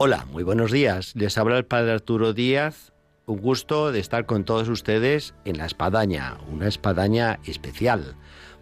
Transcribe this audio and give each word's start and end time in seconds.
Hola, 0.00 0.26
muy 0.30 0.44
buenos 0.44 0.70
días. 0.70 1.12
Les 1.16 1.36
habla 1.38 1.58
el 1.58 1.64
Padre 1.64 1.90
Arturo 1.90 2.32
Díaz. 2.32 2.92
Un 3.26 3.40
gusto 3.40 3.90
de 3.90 3.98
estar 3.98 4.26
con 4.26 4.44
todos 4.44 4.68
ustedes 4.68 5.34
en 5.44 5.58
la 5.58 5.66
espadaña, 5.66 6.38
una 6.52 6.68
espadaña 6.68 7.40
especial, 7.44 8.14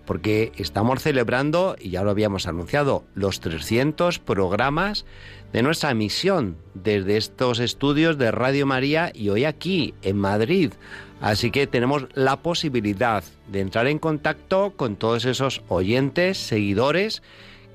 porque 0.07 0.53
estamos 0.57 1.03
celebrando, 1.03 1.77
y 1.79 1.91
ya 1.91 2.03
lo 2.05 2.11
habíamos 2.11 2.47
anunciado, 2.47 3.05
los 3.15 3.41
300 3.41 4.19
programas 4.19 5.05
de 5.53 5.63
nuestra 5.63 5.93
misión 5.93 6.57
desde 6.73 7.19
estos 7.19 7.59
estudios 7.59 8.17
de 8.17 8.31
Radio 8.31 8.65
María 8.65 9.13
y 9.13 9.29
hoy 9.29 9.45
aquí 9.45 9.93
en 10.01 10.17
Madrid. 10.17 10.73
Así 11.21 11.51
que 11.51 11.67
tenemos 11.67 12.07
la 12.15 12.39
posibilidad 12.39 13.23
de 13.53 13.61
entrar 13.61 13.89
en 13.89 13.99
contacto 13.99 14.73
con 14.75 14.97
todos 14.97 15.27
esos 15.27 15.61
oyentes, 15.69 16.39
seguidores, 16.39 17.23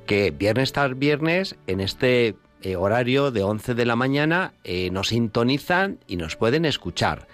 que 0.08 0.32
viernes 0.32 0.74
tras 0.74 0.98
viernes 0.98 1.58
en 1.68 1.80
este 1.80 2.36
eh, 2.62 2.76
horario 2.76 3.32
de 3.32 3.44
11 3.44 3.74
de 3.74 3.86
la 3.86 3.96
mañana 3.96 4.54
eh, 4.64 4.90
nos 4.92 5.10
sintonizan 5.10 6.00
y 6.08 6.18
nos 6.18 6.36
pueden 6.36 6.66
escuchar. 6.66 7.28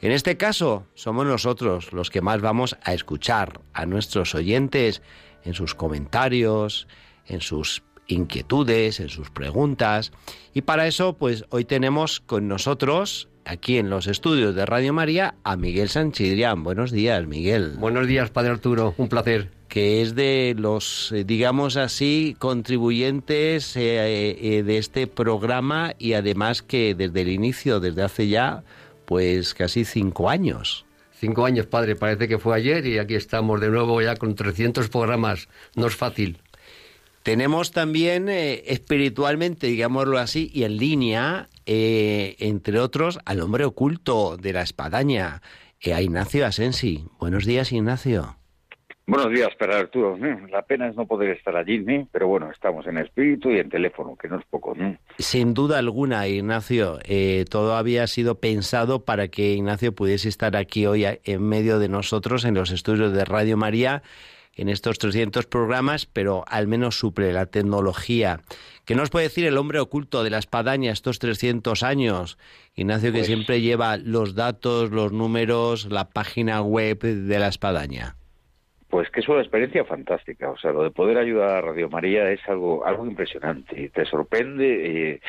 En 0.00 0.12
este 0.12 0.36
caso, 0.36 0.86
somos 0.94 1.26
nosotros 1.26 1.92
los 1.92 2.10
que 2.10 2.20
más 2.20 2.40
vamos 2.40 2.76
a 2.82 2.94
escuchar 2.94 3.60
a 3.72 3.86
nuestros 3.86 4.34
oyentes 4.34 5.02
en 5.44 5.54
sus 5.54 5.74
comentarios, 5.74 6.86
en 7.26 7.40
sus 7.40 7.82
inquietudes, 8.06 9.00
en 9.00 9.08
sus 9.08 9.30
preguntas. 9.30 10.12
Y 10.54 10.62
para 10.62 10.86
eso, 10.86 11.14
pues 11.14 11.44
hoy 11.50 11.64
tenemos 11.64 12.20
con 12.20 12.46
nosotros, 12.48 13.28
aquí 13.48 13.78
en 13.78 13.90
los 13.90 14.06
estudios 14.06 14.54
de 14.54 14.66
Radio 14.66 14.92
María, 14.92 15.34
a 15.42 15.56
Miguel 15.56 15.88
Sanchidrián. 15.88 16.62
Buenos 16.62 16.92
días, 16.92 17.26
Miguel. 17.26 17.74
Buenos 17.78 18.06
días, 18.06 18.30
Padre 18.30 18.50
Arturo. 18.50 18.94
Un 18.98 19.08
placer 19.08 19.50
que 19.68 20.00
es 20.02 20.14
de 20.14 20.54
los, 20.58 21.12
eh, 21.12 21.24
digamos 21.24 21.76
así, 21.76 22.36
contribuyentes 22.38 23.76
eh, 23.76 24.36
eh, 24.40 24.62
de 24.62 24.78
este 24.78 25.06
programa 25.06 25.94
y 25.98 26.14
además 26.14 26.62
que 26.62 26.94
desde 26.94 27.22
el 27.22 27.28
inicio, 27.28 27.80
desde 27.80 28.02
hace 28.02 28.28
ya, 28.28 28.64
pues 29.04 29.54
casi 29.54 29.84
cinco 29.84 30.30
años. 30.30 30.86
Cinco 31.18 31.44
años, 31.44 31.66
padre, 31.66 31.96
parece 31.96 32.28
que 32.28 32.38
fue 32.38 32.56
ayer 32.56 32.86
y 32.86 32.98
aquí 32.98 33.14
estamos 33.14 33.60
de 33.60 33.68
nuevo 33.68 34.00
ya 34.00 34.16
con 34.16 34.34
300 34.34 34.88
programas. 34.88 35.48
No 35.74 35.86
es 35.86 35.96
fácil. 35.96 36.38
Tenemos 37.22 37.72
también 37.72 38.28
espiritualmente, 38.28 39.66
digámoslo 39.66 40.18
así, 40.18 40.50
y 40.54 40.62
en 40.62 40.76
línea, 40.76 41.48
entre 41.68 42.80
otros, 42.80 43.18
al 43.24 43.40
hombre 43.40 43.64
oculto 43.64 44.36
de 44.36 44.52
la 44.52 44.62
espadaña, 44.62 45.42
a 45.92 46.02
Ignacio 46.02 46.46
Asensi. 46.46 47.04
Buenos 47.20 47.44
días, 47.44 47.72
Ignacio. 47.72 48.38
Buenos 49.08 49.32
días, 49.32 49.48
Pedro 49.58 49.76
Arturo. 49.76 50.18
La 50.50 50.60
pena 50.60 50.86
es 50.86 50.94
no 50.94 51.06
poder 51.06 51.30
estar 51.30 51.56
allí, 51.56 51.82
pero 52.12 52.28
bueno, 52.28 52.50
estamos 52.50 52.86
en 52.86 52.98
espíritu 52.98 53.50
y 53.50 53.58
en 53.58 53.70
teléfono, 53.70 54.16
que 54.16 54.28
no 54.28 54.38
es 54.38 54.44
poco. 54.44 54.76
Sin 55.16 55.54
duda 55.54 55.78
alguna, 55.78 56.28
Ignacio. 56.28 56.98
Eh, 57.04 57.46
todo 57.48 57.74
había 57.76 58.06
sido 58.06 58.38
pensado 58.38 59.06
para 59.06 59.28
que 59.28 59.54
Ignacio 59.54 59.94
pudiese 59.94 60.28
estar 60.28 60.56
aquí 60.56 60.84
hoy 60.84 61.06
en 61.24 61.42
medio 61.42 61.78
de 61.78 61.88
nosotros 61.88 62.44
en 62.44 62.52
los 62.52 62.70
estudios 62.70 63.14
de 63.14 63.24
Radio 63.24 63.56
María 63.56 64.02
en 64.58 64.68
estos 64.68 64.98
300 64.98 65.46
programas, 65.46 66.04
pero 66.04 66.44
al 66.48 66.66
menos 66.66 66.98
suple 66.98 67.32
la 67.32 67.46
tecnología. 67.46 68.42
¿Qué 68.84 68.94
nos 68.94 69.08
puede 69.08 69.28
decir 69.28 69.46
el 69.46 69.56
hombre 69.56 69.78
oculto 69.78 70.24
de 70.24 70.30
la 70.30 70.38
espadaña 70.38 70.92
estos 70.92 71.18
300 71.20 71.82
años? 71.82 72.38
Ignacio, 72.74 73.12
que 73.12 73.18
pues 73.18 73.26
siempre 73.26 73.60
lleva 73.60 73.96
los 73.96 74.34
datos, 74.34 74.90
los 74.90 75.12
números, 75.12 75.86
la 75.86 76.10
página 76.10 76.60
web 76.60 76.98
de 77.00 77.38
la 77.38 77.48
espadaña. 77.48 78.16
Pues 78.88 79.10
que 79.10 79.20
es 79.20 79.28
una 79.28 79.40
experiencia 79.40 79.84
fantástica, 79.84 80.50
o 80.50 80.56
sea, 80.56 80.72
lo 80.72 80.82
de 80.82 80.90
poder 80.90 81.18
ayudar 81.18 81.50
a 81.50 81.60
Radio 81.60 81.90
María 81.90 82.30
es 82.30 82.40
algo 82.48 82.86
algo 82.86 83.06
impresionante, 83.06 83.90
te 83.90 84.04
sorprende, 84.06 85.12
eh, 85.12 85.20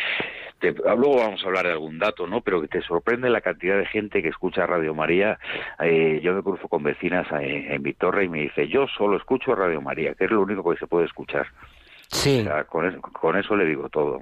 luego 0.62 1.18
vamos 1.18 1.44
a 1.44 1.47
hablar 1.47 1.66
de 1.66 1.74
algún 1.74 2.00
dato, 2.00 2.25
¿no? 2.25 2.40
Pero 2.42 2.62
que 2.62 2.70
te 2.70 2.81
sorprende 2.81 3.30
la 3.30 3.42
cantidad 3.42 3.78
de 3.78 3.86
gente 3.86 4.22
que 4.22 4.30
escucha 4.30 4.66
Radio 4.66 4.94
María. 4.94 5.40
Eh, 5.80 6.22
yo 6.24 6.34
me 6.34 6.42
cruzo 6.44 6.68
con 6.70 6.84
vecinas 6.84 7.28
en, 7.31 7.72
en 7.72 7.84
Vitorra 7.84 8.24
y 8.24 8.30
me 8.30 8.42
dice, 8.44 8.68
yo 8.70 8.88
solo 8.88 9.18
escucho 9.18 9.56
Radio 9.56 9.81
María, 9.81 10.14
que 10.16 10.26
es 10.26 10.31
lo 10.31 10.41
único 10.41 10.70
que 10.72 10.80
se 10.80 10.88
puede 10.88 11.06
escuchar. 11.06 11.47
Sí. 12.12 12.40
O 12.42 12.44
sea, 12.44 12.64
con, 12.64 12.88
eso, 12.88 13.00
con 13.02 13.38
eso 13.38 13.56
le 13.56 13.66
digo 13.66 13.88
todo. 13.90 14.20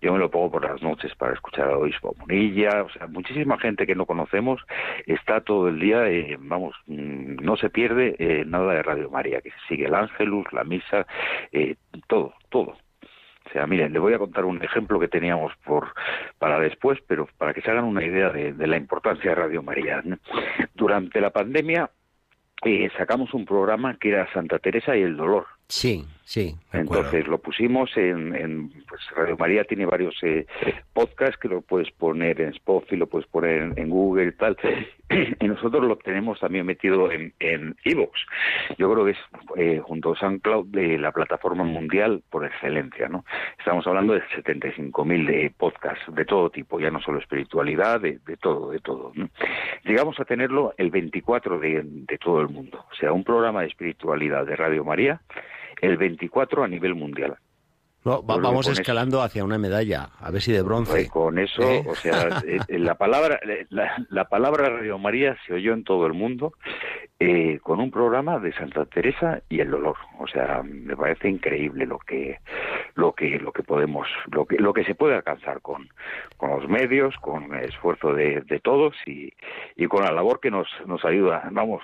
Yo 0.00 0.12
me 0.12 0.18
lo 0.18 0.30
pongo 0.30 0.50
por 0.52 0.64
las 0.64 0.80
noches 0.82 1.14
para 1.16 1.34
escuchar 1.34 1.68
a 1.68 1.76
Obispo 1.76 2.14
Munilla. 2.18 2.82
O 2.82 2.90
sea, 2.90 3.06
muchísima 3.06 3.58
gente 3.58 3.86
que 3.86 3.94
no 3.94 4.06
conocemos 4.06 4.60
está 5.06 5.40
todo 5.42 5.68
el 5.68 5.78
día, 5.78 6.08
eh, 6.08 6.36
vamos, 6.40 6.74
mm, 6.86 7.36
no 7.42 7.56
se 7.56 7.68
pierde 7.68 8.16
eh, 8.18 8.44
nada 8.46 8.72
de 8.72 8.82
Radio 8.82 9.10
María, 9.10 9.40
que 9.42 9.52
sigue 9.68 9.86
el 9.86 9.94
Ángelus, 9.94 10.50
la 10.52 10.64
misa, 10.64 11.06
eh, 11.52 11.76
todo, 12.06 12.32
todo. 12.48 12.76
O 13.46 13.52
sea, 13.52 13.66
miren, 13.66 13.92
le 13.92 13.98
voy 13.98 14.14
a 14.14 14.18
contar 14.18 14.44
un 14.44 14.62
ejemplo 14.62 14.98
que 15.00 15.08
teníamos 15.08 15.52
por 15.64 15.92
para 16.38 16.58
después, 16.58 16.98
pero 17.06 17.28
para 17.36 17.52
que 17.52 17.60
se 17.60 17.70
hagan 17.70 17.84
una 17.84 18.04
idea 18.04 18.30
de, 18.30 18.52
de 18.52 18.66
la 18.66 18.76
importancia 18.76 19.30
de 19.30 19.34
Radio 19.34 19.62
María. 19.62 20.02
Durante 20.74 21.20
la 21.20 21.30
pandemia 21.30 21.90
eh, 22.62 22.90
sacamos 22.98 23.32
un 23.32 23.46
programa 23.46 23.96
que 23.98 24.10
era 24.10 24.30
Santa 24.32 24.58
Teresa 24.58 24.96
y 24.96 25.02
el 25.02 25.16
dolor. 25.16 25.46
Sí, 25.68 26.04
sí. 26.30 26.54
Entonces 26.72 27.26
lo 27.26 27.38
pusimos 27.38 27.90
en, 27.96 28.70
pues 28.88 29.00
Radio 29.16 29.36
María 29.36 29.64
tiene 29.64 29.84
varios 29.84 30.14
eh, 30.22 30.46
podcasts 30.92 31.36
que 31.36 31.48
lo 31.48 31.60
puedes 31.60 31.90
poner 31.90 32.40
en 32.40 32.50
Spotify, 32.50 32.96
lo 32.96 33.08
puedes 33.08 33.28
poner 33.28 33.72
en, 33.76 33.90
Google 33.90 34.28
y 34.28 34.32
tal. 34.32 34.56
Y 35.40 35.48
nosotros 35.48 35.84
lo 35.84 35.96
tenemos 35.96 36.38
también 36.38 36.64
metido 36.64 37.10
en 37.10 37.74
Evox. 37.84 38.20
Yo 38.78 38.92
creo 38.92 39.04
que 39.04 39.10
es 39.10 39.18
eh, 39.56 39.80
junto 39.82 40.12
a 40.12 40.16
SoundCloud 40.16 40.66
de 40.66 40.98
la 40.98 41.10
plataforma 41.10 41.64
mundial 41.64 42.22
por 42.30 42.44
excelencia, 42.44 43.08
¿no? 43.08 43.24
Estamos 43.58 43.86
hablando 43.86 44.12
de 44.14 44.22
75.000 44.22 45.26
de 45.26 45.52
podcasts 45.56 46.04
de 46.14 46.24
todo 46.24 46.50
tipo, 46.50 46.78
ya 46.78 46.90
no 46.90 47.00
solo 47.00 47.18
espiritualidad, 47.18 48.00
de, 48.00 48.20
de 48.24 48.36
todo, 48.36 48.70
de 48.70 48.78
todo. 48.78 49.12
Llegamos 49.84 50.18
a 50.20 50.24
tenerlo 50.24 50.74
el 50.76 50.90
24 50.90 51.58
de, 51.58 51.82
de 51.84 52.18
todo 52.18 52.40
el 52.40 52.48
mundo. 52.48 52.84
O 52.90 52.94
sea, 52.94 53.12
un 53.12 53.24
programa 53.24 53.62
de 53.62 53.68
espiritualidad 53.68 54.46
de 54.46 54.56
Radio 54.56 54.84
María 54.84 55.20
el 55.80 55.96
24 55.96 56.64
a 56.64 56.68
nivel 56.68 56.94
mundial. 56.94 57.36
No, 58.02 58.22
vamos 58.22 58.66
escalando 58.68 59.20
hacia 59.20 59.44
una 59.44 59.58
medalla, 59.58 60.10
a 60.18 60.30
ver 60.30 60.40
si 60.40 60.52
de 60.52 60.62
bronce. 60.62 60.90
Pues 60.90 61.10
con 61.10 61.38
eso, 61.38 61.62
¿Eh? 61.62 61.84
o 61.86 61.94
sea, 61.94 62.42
eh, 62.46 62.78
la 62.78 62.94
palabra, 62.94 63.38
la, 63.68 64.06
la, 64.08 64.24
palabra 64.24 64.70
Radio 64.70 64.98
María 64.98 65.36
se 65.46 65.52
oyó 65.52 65.74
en 65.74 65.84
todo 65.84 66.06
el 66.06 66.14
mundo 66.14 66.54
eh, 67.22 67.60
con 67.62 67.80
un 67.80 67.90
programa 67.90 68.38
de 68.38 68.50
Santa 68.54 68.86
Teresa 68.86 69.42
y 69.50 69.60
el 69.60 69.70
dolor. 69.70 69.96
O 70.18 70.26
sea, 70.26 70.62
me 70.64 70.96
parece 70.96 71.28
increíble 71.28 71.84
lo 71.84 71.98
que, 71.98 72.38
lo 72.94 73.12
que, 73.12 73.38
lo 73.38 73.52
que 73.52 73.62
podemos, 73.62 74.08
lo 74.32 74.46
que, 74.46 74.56
lo 74.56 74.72
que 74.72 74.84
se 74.84 74.94
puede 74.94 75.16
alcanzar 75.16 75.60
con, 75.60 75.90
con 76.38 76.48
los 76.48 76.66
medios, 76.66 77.14
con 77.18 77.54
el 77.54 77.64
esfuerzo 77.64 78.14
de, 78.14 78.40
de 78.40 78.60
todos 78.60 78.96
y, 79.06 79.34
y 79.76 79.86
con 79.86 80.02
la 80.02 80.12
labor 80.12 80.40
que 80.40 80.50
nos, 80.50 80.66
nos 80.86 81.04
ayuda. 81.04 81.46
Vamos 81.52 81.82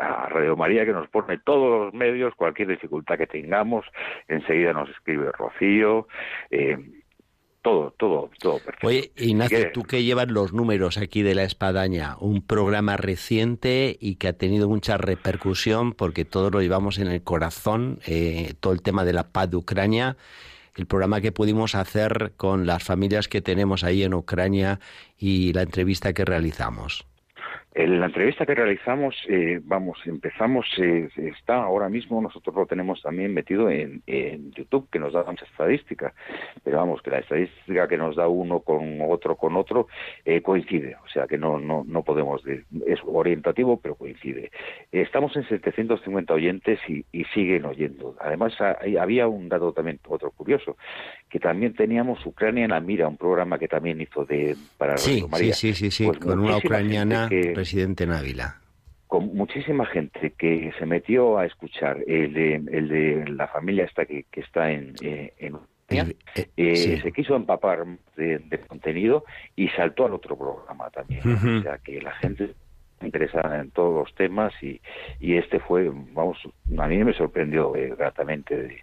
a 0.00 0.28
Radio 0.28 0.56
María 0.56 0.84
que 0.84 0.92
nos 0.92 1.08
pone 1.08 1.38
todos 1.38 1.84
los 1.84 1.94
medios, 1.94 2.34
cualquier 2.34 2.66
dificultad 2.66 3.18
que 3.18 3.28
tengamos, 3.28 3.86
enseguida 4.26 4.72
nos 4.72 4.90
escribe 4.90 5.30
Rocío. 5.30 6.08
Eh, 6.50 6.76
todo, 7.62 7.94
todo, 7.96 8.30
todo 8.40 8.58
perfecto. 8.58 8.86
Oye, 8.88 9.12
Ignacio, 9.16 9.70
tú 9.72 9.84
que 9.84 10.02
llevas 10.02 10.28
los 10.28 10.52
números 10.52 10.98
aquí 10.98 11.22
de 11.22 11.34
la 11.34 11.44
espadaña, 11.44 12.16
un 12.18 12.42
programa 12.42 12.96
reciente 12.96 13.96
y 14.00 14.16
que 14.16 14.28
ha 14.28 14.32
tenido 14.32 14.68
mucha 14.68 14.98
repercusión 14.98 15.92
porque 15.92 16.24
todos 16.24 16.52
lo 16.52 16.60
llevamos 16.60 16.98
en 16.98 17.06
el 17.06 17.22
corazón, 17.22 18.00
eh, 18.04 18.54
todo 18.60 18.72
el 18.72 18.82
tema 18.82 19.04
de 19.04 19.12
la 19.12 19.28
paz 19.28 19.50
de 19.50 19.56
Ucrania, 19.56 20.16
el 20.74 20.86
programa 20.86 21.20
que 21.20 21.32
pudimos 21.32 21.74
hacer 21.74 22.32
con 22.36 22.66
las 22.66 22.82
familias 22.82 23.28
que 23.28 23.40
tenemos 23.40 23.84
ahí 23.84 24.02
en 24.02 24.14
Ucrania 24.14 24.80
y 25.16 25.52
la 25.52 25.62
entrevista 25.62 26.12
que 26.12 26.24
realizamos. 26.24 27.06
En 27.74 28.00
la 28.00 28.06
entrevista 28.06 28.44
que 28.44 28.54
realizamos, 28.54 29.16
eh, 29.28 29.58
vamos, 29.64 29.98
empezamos, 30.04 30.66
eh, 30.76 31.08
está 31.16 31.62
ahora 31.62 31.88
mismo, 31.88 32.20
nosotros 32.20 32.54
lo 32.54 32.66
tenemos 32.66 33.00
también 33.00 33.32
metido 33.32 33.70
en, 33.70 34.02
YouTube, 34.52 34.90
que 34.90 34.98
nos 34.98 35.14
da 35.14 35.24
mucha 35.24 35.46
estadística, 35.46 36.12
pero 36.62 36.76
vamos, 36.78 37.00
que 37.00 37.10
la 37.10 37.20
estadística 37.20 37.88
que 37.88 37.96
nos 37.96 38.16
da 38.16 38.28
uno 38.28 38.60
con 38.60 39.00
otro 39.00 39.36
con 39.36 39.56
otro 39.56 39.88
eh, 40.26 40.42
coincide, 40.42 40.96
o 41.02 41.08
sea 41.08 41.26
que 41.26 41.38
no, 41.38 41.58
no, 41.58 41.82
no 41.86 42.02
podemos, 42.02 42.42
es 42.46 43.00
orientativo, 43.06 43.80
pero 43.80 43.94
coincide. 43.94 44.50
estamos 44.90 45.34
en 45.36 45.48
750 45.48 46.34
oyentes 46.34 46.78
y, 46.88 47.04
siguen 47.32 47.64
oyendo. 47.64 48.14
Además, 48.20 48.52
había 49.00 49.26
un 49.26 49.48
dato 49.48 49.72
también, 49.72 49.98
otro 50.08 50.30
curioso, 50.32 50.76
que 51.30 51.38
también 51.38 51.72
teníamos 51.74 52.24
Ucrania 52.26 52.64
en 52.64 52.70
la 52.72 52.80
mira, 52.80 53.08
un 53.08 53.16
programa 53.16 53.58
que 53.58 53.68
también 53.68 54.00
hizo 54.02 54.26
de 54.26 54.54
para 54.76 54.98
sí, 54.98 55.24
María. 55.30 55.54
Sí, 55.54 55.72
sí, 55.72 55.90
sí, 55.90 56.04
pues 56.04 56.18
con 56.18 56.40
una 56.40 56.58
ucraniana 56.58 57.30
presidente 57.62 58.06
Návila. 58.06 58.60
Con 59.06 59.36
muchísima 59.36 59.86
gente 59.86 60.32
que 60.36 60.72
se 60.80 60.84
metió 60.84 61.38
a 61.38 61.46
escuchar 61.46 61.98
el 62.08 62.32
de, 62.32 62.54
el 62.56 62.88
de 62.88 63.24
la 63.30 63.46
familia 63.46 63.84
esta 63.84 64.04
que, 64.04 64.24
que 64.32 64.40
está 64.40 64.72
en, 64.72 64.94
eh, 65.00 65.32
en 65.38 65.58
eh, 65.90 66.16
eh, 66.56 67.00
se 67.00 67.12
quiso 67.12 67.36
empapar 67.36 67.84
de, 68.16 68.60
contenido 68.66 69.24
y 69.54 69.68
saltó 69.68 70.06
al 70.06 70.14
otro 70.14 70.36
programa 70.36 70.90
también. 70.90 71.20
O 71.24 71.62
sea 71.62 71.78
que 71.78 72.00
la 72.00 72.12
gente 72.12 72.52
interesada 73.00 73.60
en 73.60 73.70
todos 73.70 73.94
los 73.94 74.14
temas 74.16 74.52
y, 74.60 74.80
y 75.20 75.36
este 75.36 75.60
fue, 75.60 75.88
vamos, 76.12 76.38
a 76.78 76.88
mí 76.88 77.04
me 77.04 77.12
sorprendió 77.12 77.72
gratamente 77.96 78.56
de, 78.56 78.78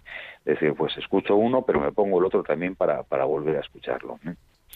decir, 0.46 0.72
pues 0.74 0.96
escucho 0.96 1.36
uno, 1.36 1.66
pero 1.66 1.80
me 1.80 1.92
pongo 1.92 2.18
el 2.18 2.24
otro 2.24 2.42
también 2.42 2.76
para, 2.76 3.02
para 3.02 3.26
volver 3.26 3.56
a 3.56 3.60
escucharlo. 3.60 4.18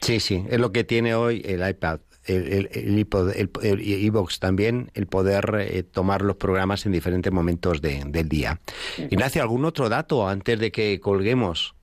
Sí, 0.01 0.19
sí, 0.19 0.45
es 0.49 0.59
lo 0.59 0.71
que 0.71 0.83
tiene 0.83 1.15
hoy 1.15 1.41
el 1.45 1.67
iPad, 1.67 1.99
el, 2.25 2.69
el, 2.71 3.81
iBox 3.81 4.39
también, 4.39 4.89
el 4.93 5.07
poder 5.07 5.57
eh, 5.59 5.83
tomar 5.83 6.21
los 6.21 6.35
programas 6.37 6.85
en 6.85 6.91
diferentes 6.91 7.31
momentos 7.31 7.81
del 7.81 8.29
día. 8.29 8.59
Ignacio, 8.97 9.41
¿algún 9.41 9.65
otro 9.65 9.89
dato 9.89 10.27
antes 10.27 10.59
de 10.59 10.71
que 10.71 10.99
colguemos? 10.99 11.75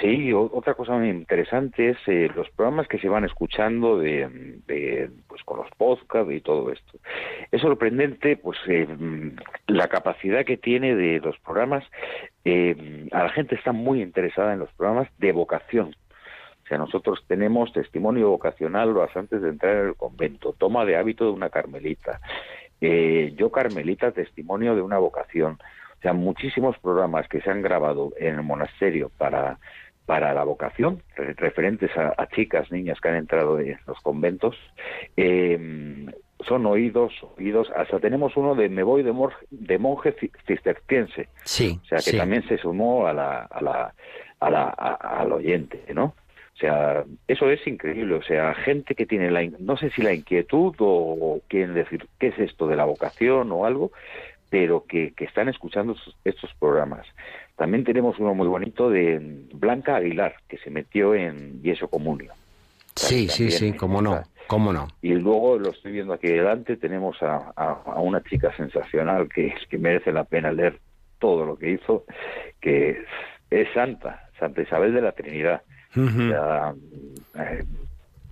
Sí, 0.00 0.32
otra 0.32 0.74
cosa 0.74 0.94
muy 0.94 1.10
interesante 1.10 1.90
es 1.90 1.98
eh, 2.06 2.28
los 2.34 2.48
programas 2.50 2.88
que 2.88 2.98
se 2.98 3.08
van 3.08 3.24
escuchando 3.24 3.98
de, 3.98 5.10
pues 5.28 5.42
con 5.44 5.58
los 5.58 5.70
podcasts 5.76 6.32
y 6.32 6.40
todo 6.40 6.72
esto. 6.72 6.98
Es 7.52 7.60
sorprendente, 7.60 8.36
pues 8.36 8.58
eh, 8.66 8.88
la 9.68 9.88
capacidad 9.88 10.44
que 10.44 10.56
tiene 10.56 10.96
de 10.96 11.20
los 11.20 11.38
programas. 11.40 11.84
a 12.44 13.22
la 13.22 13.28
gente 13.28 13.54
está 13.54 13.72
muy 13.72 14.02
interesada 14.02 14.54
en 14.54 14.60
los 14.60 14.72
programas 14.72 15.08
de 15.18 15.30
vocación 15.32 15.94
o 16.64 16.66
sea, 16.68 16.78
nosotros 16.78 17.24
tenemos 17.26 17.72
testimonio 17.72 18.30
vocacional 18.30 18.94
antes 19.14 19.42
de 19.42 19.48
entrar 19.48 19.76
en 19.76 19.86
el 19.88 19.94
convento, 19.94 20.54
toma 20.56 20.84
de 20.84 20.96
hábito 20.96 21.24
de 21.24 21.32
una 21.32 21.50
carmelita, 21.50 22.20
eh, 22.80 23.32
yo 23.36 23.50
carmelita, 23.50 24.12
testimonio 24.12 24.74
de 24.74 24.82
una 24.82 24.98
vocación. 24.98 25.58
O 25.98 26.02
sea, 26.02 26.12
muchísimos 26.12 26.76
programas 26.78 27.28
que 27.28 27.40
se 27.40 27.50
han 27.50 27.62
grabado 27.62 28.12
en 28.18 28.36
el 28.36 28.42
monasterio 28.42 29.10
para, 29.18 29.58
para 30.06 30.34
la 30.34 30.44
vocación, 30.44 31.02
referentes 31.14 31.90
a, 31.96 32.26
chicas, 32.28 32.72
niñas 32.72 33.00
que 33.00 33.08
han 33.08 33.16
entrado 33.16 33.60
en 33.60 33.78
los 33.86 34.00
conventos, 34.00 34.56
eh, 35.16 36.06
son 36.46 36.66
oídos, 36.66 37.12
oídos. 37.36 37.70
Hasta 37.76 38.00
tenemos 38.00 38.36
uno 38.36 38.54
de 38.54 38.68
Me 38.68 38.82
voy 38.82 39.02
de, 39.02 39.14
de 39.50 39.78
monje 39.78 40.16
cisterciense. 40.46 41.28
Sí. 41.44 41.78
O 41.82 41.86
sea, 41.86 41.98
que 41.98 42.16
también 42.16 42.46
se 42.48 42.58
sumó 42.58 43.06
a 43.06 43.12
la, 43.12 43.42
a 43.44 43.62
la, 43.62 43.94
a 44.40 44.50
la, 44.50 44.68
al 44.68 45.32
oyente, 45.32 45.84
¿no? 45.94 46.14
O 46.54 46.56
sea, 46.58 47.04
eso 47.26 47.50
es 47.50 47.66
increíble. 47.66 48.14
O 48.14 48.22
sea, 48.22 48.54
gente 48.54 48.94
que 48.94 49.06
tiene 49.06 49.30
la, 49.30 49.42
no 49.58 49.76
sé 49.76 49.90
si 49.90 50.02
la 50.02 50.12
inquietud 50.12 50.74
o, 50.78 51.40
quieren 51.48 51.74
decir 51.74 52.06
qué 52.18 52.28
es 52.28 52.38
esto 52.38 52.66
de 52.68 52.76
la 52.76 52.84
vocación 52.84 53.50
o 53.52 53.64
algo, 53.64 53.92
pero 54.50 54.84
que, 54.86 55.12
que 55.16 55.24
están 55.24 55.48
escuchando 55.48 55.96
estos, 56.24 56.50
programas. 56.58 57.06
También 57.56 57.84
tenemos 57.84 58.18
uno 58.18 58.34
muy 58.34 58.46
bonito 58.46 58.90
de 58.90 59.18
Blanca 59.54 59.96
Aguilar, 59.96 60.36
que 60.48 60.58
se 60.58 60.70
metió 60.70 61.14
en 61.14 61.62
Yeso 61.62 61.88
Comunio. 61.88 62.32
Sí, 62.94 63.28
sí, 63.28 63.50
sí, 63.50 63.72
cómo 63.72 64.02
no, 64.02 64.22
cómo 64.46 64.72
no. 64.72 64.88
Y 65.00 65.14
luego 65.14 65.58
lo 65.58 65.70
estoy 65.70 65.92
viendo 65.92 66.12
aquí 66.12 66.28
delante, 66.28 66.76
tenemos 66.76 67.22
a, 67.22 67.52
a, 67.56 68.00
una 68.00 68.22
chica 68.22 68.54
sensacional 68.56 69.28
que, 69.28 69.54
que 69.70 69.78
merece 69.78 70.12
la 70.12 70.24
pena 70.24 70.52
leer 70.52 70.78
todo 71.18 71.46
lo 71.46 71.56
que 71.56 71.70
hizo, 71.70 72.04
que 72.60 73.02
es 73.50 73.68
santa, 73.72 74.28
Santa 74.38 74.60
Isabel 74.60 74.92
de 74.92 75.00
la 75.00 75.12
Trinidad. 75.12 75.62
Eh, 75.94 77.64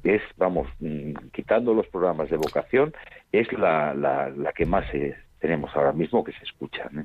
es, 0.03 0.23
vamos, 0.37 0.69
mm, 0.81 1.13
quitando 1.33 1.75
los 1.75 1.87
programas 1.89 2.31
de 2.31 2.37
vocación, 2.37 2.95
es 3.33 3.53
la, 3.53 3.95
la, 3.95 4.31
la 4.31 4.53
que 4.53 4.67
más 4.67 4.85
eh, 4.95 5.17
tenemos 5.39 5.75
ahora 5.77 5.93
mismo 5.93 6.25
que 6.25 6.33
se 6.33 6.45
escuchan. 6.45 7.01
¿eh? 7.01 7.05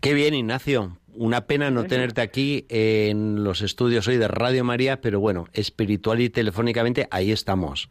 Qué 0.00 0.14
bien, 0.14 0.34
Ignacio. 0.34 0.98
Una 1.18 1.46
pena 1.46 1.70
no 1.70 1.84
tenerte 1.84 2.20
aquí 2.20 2.66
en 2.68 3.42
los 3.42 3.62
estudios 3.62 4.06
hoy 4.06 4.18
de 4.18 4.28
Radio 4.28 4.64
María, 4.64 5.00
pero 5.00 5.18
bueno, 5.18 5.46
espiritual 5.54 6.20
y 6.20 6.28
telefónicamente 6.28 7.08
ahí 7.10 7.32
estamos. 7.32 7.88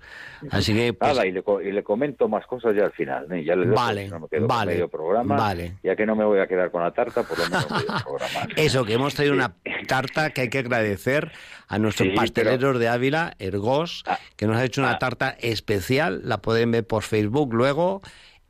Así 0.52 0.76
que 0.76 0.94
pues 0.94 1.16
nada 1.16 1.26
y 1.26 1.32
le, 1.32 1.84
comento 1.84 2.30
más 2.30 2.46
cosas 2.46 2.76
ya 2.76 2.86
al 2.86 2.92
final. 2.92 3.32
¿eh? 3.32 3.44
Ya 3.44 3.56
le 3.56 3.66
vale, 3.66 4.12
vale, 4.42 4.74
medio 4.74 4.90
programa. 4.90 5.36
Vale. 5.38 5.78
Ya 5.82 5.96
que 5.96 6.06
no 6.06 6.16
me 6.16 6.24
voy 6.24 6.40
a 6.40 6.46
quedar 6.46 6.70
con 6.70 6.84
la 6.84 6.92
tarta, 6.92 7.24
por 7.24 7.40
lo 7.40 7.46
menos 7.46 7.72
medio 7.72 7.88
programa. 8.04 8.48
Eso 8.56 8.86
que 8.86 8.94
hemos 8.94 9.16
traído 9.16 9.34
una 9.34 9.56
tarta 9.88 10.30
que 10.30 10.42
hay 10.42 10.50
que 10.52 10.60
agradecer 10.60 11.32
a 11.68 11.80
nuestros 11.80 12.10
pasteleros 12.16 12.78
de 12.78 12.90
Ávila, 12.90 13.34
Ergos, 13.40 14.04
ah. 14.06 14.20
que 14.36 14.46
nos 14.46 14.58
ha 14.58 14.64
hecho 14.64 14.82
una 14.82 14.92
ah. 14.92 15.00
tarta 15.00 15.36
especial. 15.40 16.22
La 16.24 16.44
pueden 16.44 16.70
ver 16.70 16.86
por 16.86 17.02
Facebook 17.02 17.56
luego 17.56 18.04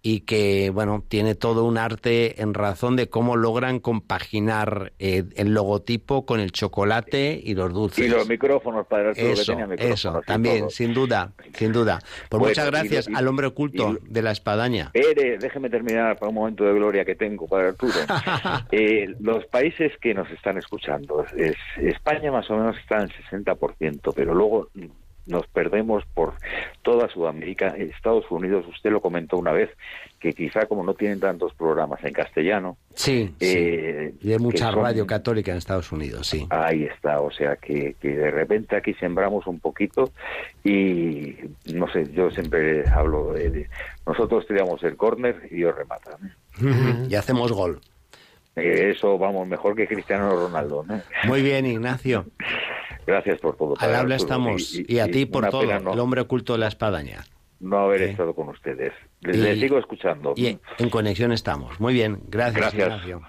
y 0.08 0.20
que, 0.20 0.70
bueno, 0.70 1.04
tiene 1.08 1.34
todo 1.34 1.66
un 1.66 1.80
arte 1.80 2.40
en 2.40 2.54
razón 2.54 2.96
de 2.96 3.10
cómo 3.10 3.38
logran 3.38 3.80
compaginar 3.80 4.94
eh, 5.00 5.24
el 5.36 5.56
logotipo 5.56 6.28
con 6.28 6.40
el 6.40 6.52
chocolate 6.52 7.42
y 7.44 7.56
los 7.56 7.74
dulces. 7.74 8.06
Y 8.06 8.10
los 8.10 8.30
micrófonos 8.30 8.86
para 8.86 9.10
el 9.10 9.18
eso, 9.18 9.58
Eso, 9.80 10.22
también, 10.24 10.70
sin 10.70 10.94
duda, 10.94 11.32
sin 11.56 11.72
duda. 11.72 11.98
Pues 12.30 12.40
muchas 12.40 12.68
gracias 12.68 13.10
al 13.16 13.28
hombre 13.28 13.48
oculto 13.48 13.98
de 14.04 14.22
la 14.22 14.30
espadaña. 14.30 14.92
Pere, 14.94 15.40
déjeme 15.40 15.72
terminar 15.72 16.20
para 16.20 16.30
un 16.30 16.36
momento 16.36 16.66
de 16.66 16.74
gloria 16.76 17.04
que 17.04 17.16
tengo 17.16 17.48
para 17.48 17.70
Arturo. 17.70 17.96
eh, 18.72 19.08
los 19.20 19.44
países 19.48 19.92
que 20.00 20.14
nos 20.14 20.30
están 20.30 20.60
escuchando, 20.60 21.26
es, 21.36 21.56
España 21.78 22.32
más 22.32 22.48
o 22.52 22.58
menos 22.58 22.78
está 22.78 23.02
en 23.02 23.10
60%, 23.10 24.14
pero 24.16 24.36
luego 24.36 24.70
nos 25.26 25.48
perdemos 25.48 26.04
por 26.14 26.34
toda 26.82 27.10
Sudamérica. 27.10 27.68
Estados 27.78 28.30
Unidos, 28.30 28.66
usted 28.68 28.92
lo 28.92 29.02
comentó 29.02 29.38
una 29.38 29.52
vez, 29.52 29.70
que 30.20 30.34
quizá 30.34 30.66
como 30.66 30.84
no 30.84 30.94
tienen 30.94 31.20
tantos 31.20 31.54
programas 31.54 32.04
en 32.04 32.14
castellano. 32.14 32.78
Sí, 32.94 33.34
eh, 33.40 34.14
y 34.22 34.32
hay 34.32 34.40
mucha 34.40 34.72
radio 34.72 35.06
católica 35.06 35.52
en 35.52 35.58
Estados 35.58 35.92
Unidos, 35.92 36.28
sí. 36.28 36.46
Ahí 36.50 36.84
está, 36.84 37.22
o 37.22 37.32
sea 37.32 37.56
que, 37.56 37.96
que 38.00 38.16
de 38.16 38.32
repente 38.32 38.76
aquí 38.76 38.94
sembramos 38.96 39.48
un 39.48 39.60
poquito 39.60 40.12
y 40.64 41.36
no 41.74 41.92
sé, 41.92 42.12
yo 42.14 42.30
siempre 42.32 42.88
hablo 42.90 43.34
de. 43.34 43.68
nosotros 44.06 44.46
tiramos 44.48 44.82
el 44.84 44.96
córner 44.96 45.48
y 45.52 45.58
ellos 45.58 45.76
rematan. 45.76 46.36
Y 47.10 47.16
hacemos 47.16 47.52
gol. 47.52 47.82
Eso 48.56 49.18
vamos 49.18 49.48
mejor 49.48 49.76
que 49.76 49.86
Cristiano 49.86 50.30
Ronaldo. 50.30 50.86
Muy 51.26 51.42
bien, 51.42 51.66
Ignacio. 51.66 52.26
Gracias 53.06 53.40
por 53.40 53.56
todo. 53.56 53.76
Al 53.80 53.96
habla 53.96 54.16
estamos. 54.16 54.74
Y, 54.74 55.00
a 55.00 55.08
ti 55.08 55.26
por 55.26 55.50
todo, 55.50 55.64
el 55.64 56.00
hombre 56.00 56.22
oculto 56.22 56.54
de 56.54 56.60
la 56.60 56.68
espadaña. 56.68 57.24
No 57.60 57.80
haber 57.80 58.04
estado 58.04 58.34
con 58.34 58.48
ustedes. 58.50 58.94
Les, 59.22 59.60
sigo 59.60 59.78
escuchando. 59.78 60.34
Y 60.36 60.58
en 60.78 60.90
conexión 60.90 61.32
estamos. 61.32 61.80
Muy 61.80 61.94
bien, 61.94 62.20
gracias. 62.28 62.74
Gracias. 62.74 63.22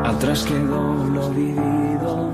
atrás 0.04 0.42
quedó 0.42 0.92
lo 1.06 1.30
vivido, 1.30 2.32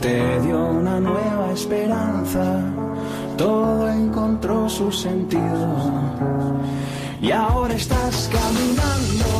te 0.00 0.40
dio 0.40 0.68
una 0.68 0.98
nueva 0.98 1.52
esperanza. 1.52 2.64
Todo 3.36 3.90
encontró 3.90 4.70
su 4.70 4.90
sentido. 4.90 5.68
Y 7.20 7.30
ahora 7.30 7.74
estás 7.74 8.30
caminando, 8.32 9.30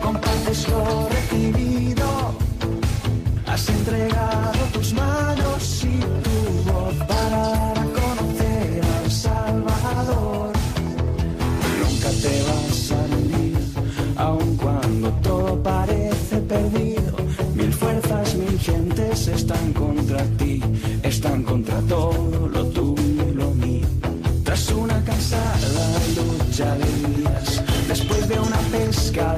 compartes 0.00 0.68
lo 0.68 1.08
recibido, 1.08 2.06
has 3.48 3.68
entregado 3.68 4.60
tus 4.72 4.92
manos 4.92 5.84
y 5.84 5.98
tu 6.22 6.72
voz 6.72 6.94
para 7.08 7.75
todo 21.88 22.48
lo 22.48 22.64
tuyo 22.66 23.24
lo 23.34 23.50
mío. 23.52 23.86
Tras 24.44 24.70
una 24.70 25.02
cansada 25.04 25.68
lucha 26.16 26.74
de 26.74 27.16
días, 27.16 27.62
después 27.88 28.28
de 28.28 28.38
una 28.38 28.58
pesca 28.72 29.35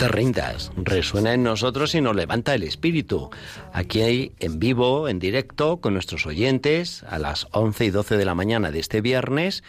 te 0.00 0.08
rindas, 0.08 0.72
resuena 0.76 1.34
en 1.34 1.42
nosotros 1.42 1.94
y 1.94 2.00
nos 2.00 2.16
levanta 2.16 2.54
el 2.54 2.62
espíritu. 2.62 3.28
Aquí 3.74 4.00
hay 4.00 4.32
en 4.38 4.58
vivo, 4.58 5.10
en 5.10 5.18
directo, 5.18 5.82
con 5.82 5.92
nuestros 5.92 6.24
oyentes 6.24 7.02
a 7.02 7.18
las 7.18 7.48
11 7.50 7.84
y 7.84 7.90
12 7.90 8.16
de 8.16 8.24
la 8.24 8.34
mañana 8.34 8.70
de 8.70 8.78
este 8.78 9.02
viernes. 9.02 9.62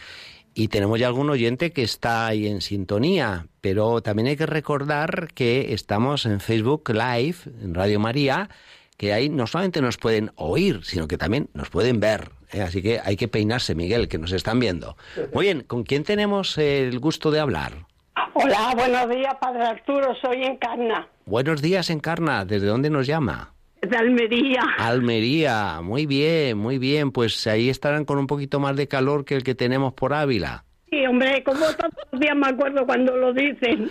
Y 0.54 0.70
tenemos 0.70 1.02
ya 1.02 1.08
algún 1.08 1.30
oyente 1.30 1.74
que 1.74 1.84
está 1.84 2.28
ahí 2.28 2.48
en 2.48 2.62
sintonía, 2.62 3.48
pero 3.60 4.02
también 4.02 4.30
hay 4.30 4.38
que 4.38 4.46
recordar 4.46 5.34
que 5.34 5.74
estamos 5.74 6.26
en 6.26 6.40
Facebook 6.40 6.90
Live, 6.92 7.36
en 7.62 7.74
Radio 7.74 8.00
María, 8.00 8.50
que 8.96 9.12
ahí 9.12 9.28
no 9.28 9.48
solamente 9.48 9.82
nos 9.82 9.98
pueden 9.98 10.32
oír, 10.38 10.80
sino 10.84 11.10
que 11.10 11.18
también 11.18 11.50
nos 11.54 11.70
pueden 11.70 12.00
ver. 12.00 12.32
¿eh? 12.54 12.62
Así 12.62 12.82
que 12.82 13.02
hay 13.04 13.18
que 13.18 13.28
peinarse, 13.28 13.76
Miguel, 13.76 14.08
que 14.08 14.18
nos 14.18 14.32
están 14.32 14.62
viendo. 14.62 14.96
Muy 15.34 15.48
bien, 15.48 15.66
¿con 15.68 15.84
quién 15.84 16.06
tenemos 16.06 16.58
el 16.58 17.00
gusto 17.00 17.32
de 17.32 17.42
hablar? 17.42 17.91
Hola, 18.34 18.74
buenos 18.76 19.10
días, 19.10 19.36
Padre 19.40 19.64
Arturo, 19.64 20.16
soy 20.22 20.44
Encarna, 20.44 21.08
Buenos 21.26 21.62
días, 21.62 21.90
Encarna. 21.90 22.46
¿Desde 22.46 22.68
dónde 22.68 22.90
nos 22.90 23.08
llama? 23.08 23.54
de 23.82 23.98
Almería. 23.98 24.62
Almería. 24.78 25.82
Muy 25.82 26.06
bien, 26.06 26.58
muy 26.58 26.78
bien. 26.78 27.12
Pues 27.12 27.48
ahí 27.48 27.68
estarán 27.70 28.06
con 28.06 28.20
un 28.20 28.28
poquito 28.28 28.60
más 28.60 28.76
de 28.76 28.88
calor 28.88 29.26
que 29.26 29.36
el 29.36 29.44
que 29.44 29.56
tenemos 29.56 29.94
por 29.94 30.14
Ávila. 30.14 30.66
Sí, 30.90 31.06
hombre, 31.08 31.44
como 31.44 31.60
todos 31.60 31.92
los 32.12 32.22
días 32.22 32.36
me 32.36 32.48
acuerdo 32.48 32.86
cuando 32.86 33.16
lo 33.18 33.34
dicen. 33.34 33.90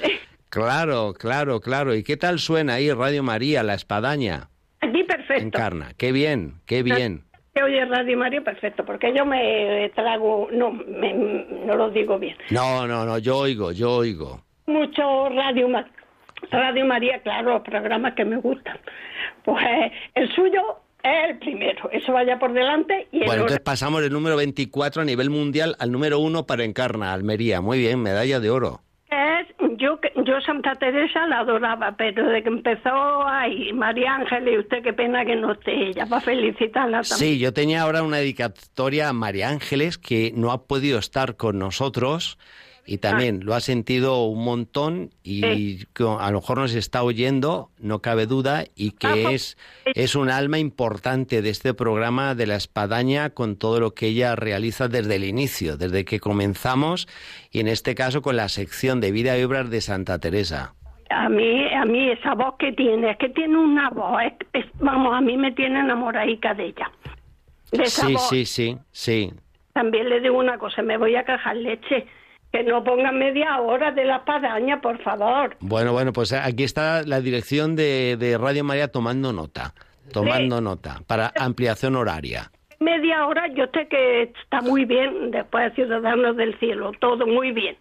Claro, 0.48 1.12
claro, 1.12 1.60
claro. 1.60 1.94
¿Y 1.94 2.02
qué 2.04 2.16
tal 2.16 2.38
suena 2.38 2.74
ahí 2.74 2.92
Radio 2.92 3.22
María, 3.22 3.62
la 3.62 3.74
espadaña? 3.74 4.48
Aquí 4.80 5.02
perfecto. 5.04 5.42
Encarna. 5.42 5.92
Qué 5.96 6.12
bien, 6.12 6.60
qué 6.66 6.82
bien. 6.82 7.24
Oye 7.62 7.84
Radio 7.84 8.16
María 8.16 8.40
perfecto, 8.42 8.84
porque 8.84 9.12
yo 9.14 9.26
me 9.26 9.90
trago, 9.94 10.48
no, 10.52 10.70
me- 10.72 11.12
no 11.66 11.74
lo 11.76 11.90
digo 11.90 12.18
bien. 12.18 12.36
No, 12.50 12.86
no, 12.86 13.04
no, 13.04 13.18
yo 13.18 13.38
oigo, 13.38 13.72
yo 13.72 13.92
oigo. 13.96 14.40
Mucho 14.66 15.28
Radio, 15.30 15.68
Ma- 15.68 15.90
Radio 16.50 16.86
María, 16.86 17.20
claro, 17.22 17.54
los 17.54 17.62
programas 17.62 18.14
que 18.14 18.24
me 18.24 18.36
gustan. 18.36 18.78
Pues 19.44 19.58
el 20.14 20.32
suyo 20.34 20.60
es 21.02 21.30
el 21.30 21.38
primero, 21.38 21.90
eso 21.90 22.12
vaya 22.12 22.38
por 22.38 22.52
delante 22.52 23.08
y 23.10 23.18
el 23.20 23.26
Bueno, 23.26 23.42
entonces 23.42 23.60
pasamos 23.60 24.00
del 24.02 24.12
número 24.12 24.36
24 24.36 25.02
a 25.02 25.04
nivel 25.04 25.28
mundial 25.28 25.74
al 25.80 25.90
número 25.92 26.18
1 26.20 26.46
para 26.46 26.64
Encarna, 26.64 27.12
Almería. 27.12 27.60
Muy 27.60 27.78
bien, 27.78 28.00
medalla 28.00 28.38
de 28.40 28.48
oro. 28.50 28.80
Yo, 29.80 29.98
yo 30.24 30.40
Santa 30.42 30.74
Teresa 30.74 31.26
la 31.26 31.40
adoraba, 31.40 31.96
pero 31.96 32.28
de 32.28 32.42
que 32.42 32.48
empezó 32.48 33.26
ahí 33.26 33.72
María 33.72 34.14
Ángeles, 34.14 34.60
usted 34.60 34.82
qué 34.82 34.92
pena 34.92 35.24
que 35.24 35.36
no 35.36 35.52
esté 35.52 35.88
ella, 35.88 36.06
para 36.06 36.20
felicitarla 36.20 37.02
también. 37.02 37.32
Sí, 37.32 37.38
yo 37.38 37.52
tenía 37.52 37.82
ahora 37.82 38.02
una 38.02 38.18
dedicatoria 38.18 39.08
a 39.08 39.12
María 39.12 39.48
Ángeles 39.48 39.96
que 39.96 40.32
no 40.36 40.52
ha 40.52 40.66
podido 40.66 40.98
estar 40.98 41.36
con 41.36 41.58
nosotros 41.58 42.38
y 42.92 42.98
también 42.98 43.44
lo 43.44 43.54
ha 43.54 43.60
sentido 43.60 44.24
un 44.24 44.42
montón 44.44 45.10
y 45.22 45.84
que 45.94 46.02
a 46.02 46.28
lo 46.32 46.40
mejor 46.40 46.58
nos 46.58 46.74
está 46.74 47.04
oyendo, 47.04 47.70
no 47.78 48.00
cabe 48.00 48.26
duda, 48.26 48.64
y 48.74 48.88
Ah, 48.88 49.14
que 49.14 49.34
es, 49.34 49.56
es 49.94 50.16
un 50.16 50.28
alma 50.28 50.58
importante 50.58 51.40
de 51.40 51.50
este 51.50 51.72
programa 51.72 52.34
de 52.34 52.48
la 52.48 52.56
espadaña 52.56 53.30
con 53.30 53.54
todo 53.54 53.78
lo 53.78 53.92
que 53.94 54.08
ella 54.08 54.34
realiza 54.34 54.88
desde 54.88 55.14
el 55.14 55.22
inicio, 55.24 55.76
desde 55.76 56.04
que 56.04 56.18
comenzamos 56.18 57.06
y 57.52 57.60
en 57.60 57.68
este 57.68 57.94
caso 57.94 58.22
con 58.22 58.34
la 58.34 58.48
sección 58.48 59.00
de 59.00 59.12
vida 59.12 59.38
y 59.38 59.44
obras 59.44 59.70
de 59.70 59.80
Santa 59.82 60.18
Teresa. 60.18 60.74
A 61.10 61.28
mí, 61.28 61.72
a 61.72 61.84
mí 61.84 62.10
esa 62.10 62.34
voz 62.34 62.54
que 62.58 62.72
tiene, 62.72 63.12
es 63.12 63.18
que 63.18 63.28
tiene 63.28 63.56
una 63.56 63.90
voz, 63.90 64.20
es- 64.24 64.46
es- 64.64 64.70
vamos, 64.80 65.14
a 65.14 65.20
mí 65.20 65.36
me 65.36 65.52
tiene 65.52 65.78
enamoradica 65.78 66.54
de 66.54 66.66
ella. 66.66 66.90
De 67.70 67.84
esa 67.84 68.06
Sí, 68.08 68.12
voz. 68.14 68.28
sí, 68.28 68.44
sí, 68.46 68.76
sí. 68.90 69.32
También 69.74 70.08
le 70.08 70.20
digo 70.20 70.36
una 70.38 70.58
cosa, 70.58 70.82
me 70.82 70.96
voy 70.98 71.14
a 71.14 71.22
cajar 71.24 71.54
leche. 71.56 72.06
Que 72.52 72.64
no 72.64 72.82
pongan 72.82 73.18
media 73.18 73.60
hora 73.60 73.92
de 73.92 74.04
la 74.04 74.16
espadaña, 74.16 74.80
por 74.80 75.00
favor. 75.02 75.56
Bueno, 75.60 75.92
bueno, 75.92 76.12
pues 76.12 76.32
aquí 76.32 76.64
está 76.64 77.02
la 77.02 77.20
dirección 77.20 77.76
de, 77.76 78.16
de 78.18 78.36
Radio 78.38 78.64
María 78.64 78.88
tomando 78.88 79.32
nota, 79.32 79.74
tomando 80.12 80.60
nota 80.60 81.00
para 81.06 81.32
ampliación 81.38 81.94
horaria. 81.94 82.50
Media 82.80 83.26
hora, 83.26 83.46
yo 83.48 83.66
sé 83.72 83.86
que 83.88 84.22
está 84.22 84.62
muy 84.62 84.84
bien, 84.84 85.30
después 85.30 85.70
de 85.70 85.74
Ciudadanos 85.76 86.36
del 86.36 86.58
Cielo, 86.58 86.92
todo 86.98 87.26
muy 87.26 87.52
bien. 87.52 87.76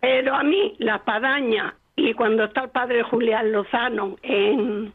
Pero 0.00 0.34
a 0.34 0.42
mí, 0.42 0.74
la 0.78 0.96
espadaña, 0.96 1.76
y 1.96 2.12
cuando 2.14 2.44
está 2.44 2.62
el 2.64 2.70
padre 2.70 3.02
Julián 3.04 3.52
Lozano 3.52 4.16
en 4.22 4.92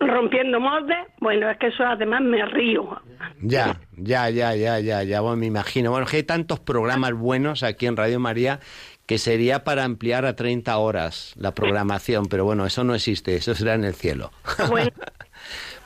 Rompiendo 0.00 0.60
Moldes, 0.60 1.06
bueno, 1.20 1.50
es 1.50 1.58
que 1.58 1.68
eso 1.68 1.84
además 1.84 2.22
me 2.22 2.44
río. 2.46 3.00
Ya, 3.40 3.80
ya, 3.96 4.30
ya, 4.30 4.54
ya, 4.54 4.78
ya, 4.78 5.02
ya, 5.02 5.20
bueno, 5.20 5.36
me 5.36 5.46
imagino. 5.46 5.90
Bueno, 5.90 6.06
que 6.06 6.18
hay 6.18 6.22
tantos 6.22 6.60
programas 6.60 7.14
buenos 7.14 7.62
aquí 7.62 7.86
en 7.86 7.96
Radio 7.96 8.20
María 8.20 8.60
que 9.06 9.18
sería 9.18 9.64
para 9.64 9.84
ampliar 9.84 10.26
a 10.26 10.36
30 10.36 10.76
horas 10.76 11.34
la 11.36 11.52
programación, 11.52 12.26
pero 12.26 12.44
bueno, 12.44 12.66
eso 12.66 12.84
no 12.84 12.94
existe, 12.94 13.36
eso 13.36 13.54
será 13.54 13.74
en 13.74 13.84
el 13.84 13.94
cielo. 13.94 14.30
Bueno, 14.68 14.90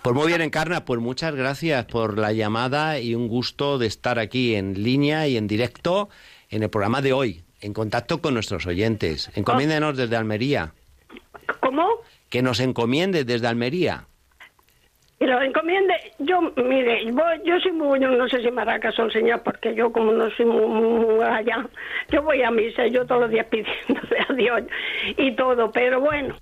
Pues 0.03 0.17
muy 0.17 0.27
bien, 0.27 0.41
Encarna, 0.41 0.85
pues 0.85 1.01
muchas 1.01 1.33
gracias 1.33 1.85
por 1.85 2.19
la 2.19 2.33
llamada 2.33 2.99
y 2.99 3.15
un 3.15 3.29
gusto 3.29 3.79
de 3.79 3.87
estar 3.87 4.19
aquí 4.19 4.57
en 4.57 4.83
línea 4.83 5.29
y 5.29 5.37
en 5.37 5.47
directo 5.47 6.09
en 6.51 6.65
el 6.65 6.71
programa 6.71 7.01
de 7.01 7.13
hoy, 7.13 7.45
en 7.61 7.73
contacto 7.73 8.21
con 8.21 8.35
nuestros 8.35 8.67
oyentes. 8.67 9.31
Encomiéndenos 9.37 9.97
desde 9.97 10.17
Almería. 10.17 10.73
¿cómo? 11.61 11.87
Que 12.33 12.41
nos 12.41 12.61
encomiende 12.61 13.25
desde 13.25 13.47
Almería. 13.47 14.07
Y 15.21 15.27
lo 15.27 15.41
encomiende, 15.43 15.93
yo, 16.19 16.41
mire, 16.57 17.05
voy- 17.13 17.43
yo 17.45 17.61
soy 17.61 17.73
muy, 17.73 18.01
yo 18.01 18.09
no 18.09 18.27
sé 18.27 18.41
si 18.43 18.51
caso 18.81 19.03
el 19.05 19.13
señor, 19.13 19.43
porque 19.43 19.75
yo 19.75 19.93
como 19.93 20.11
no 20.13 20.31
soy 20.31 20.47
muy, 20.47 20.67
muy 20.67 21.23
allá, 21.25 21.69
yo 22.11 22.23
voy 22.23 22.43
a 22.43 22.51
misa, 22.51 22.87
yo 22.87 23.05
todos 23.07 23.21
los 23.21 23.31
días 23.31 23.47
pidiéndole 23.51 24.19
a 24.29 24.33
Dios 24.33 24.63
y 25.19 25.31
todo, 25.37 25.71
pero 25.71 26.01
bueno, 26.01 26.35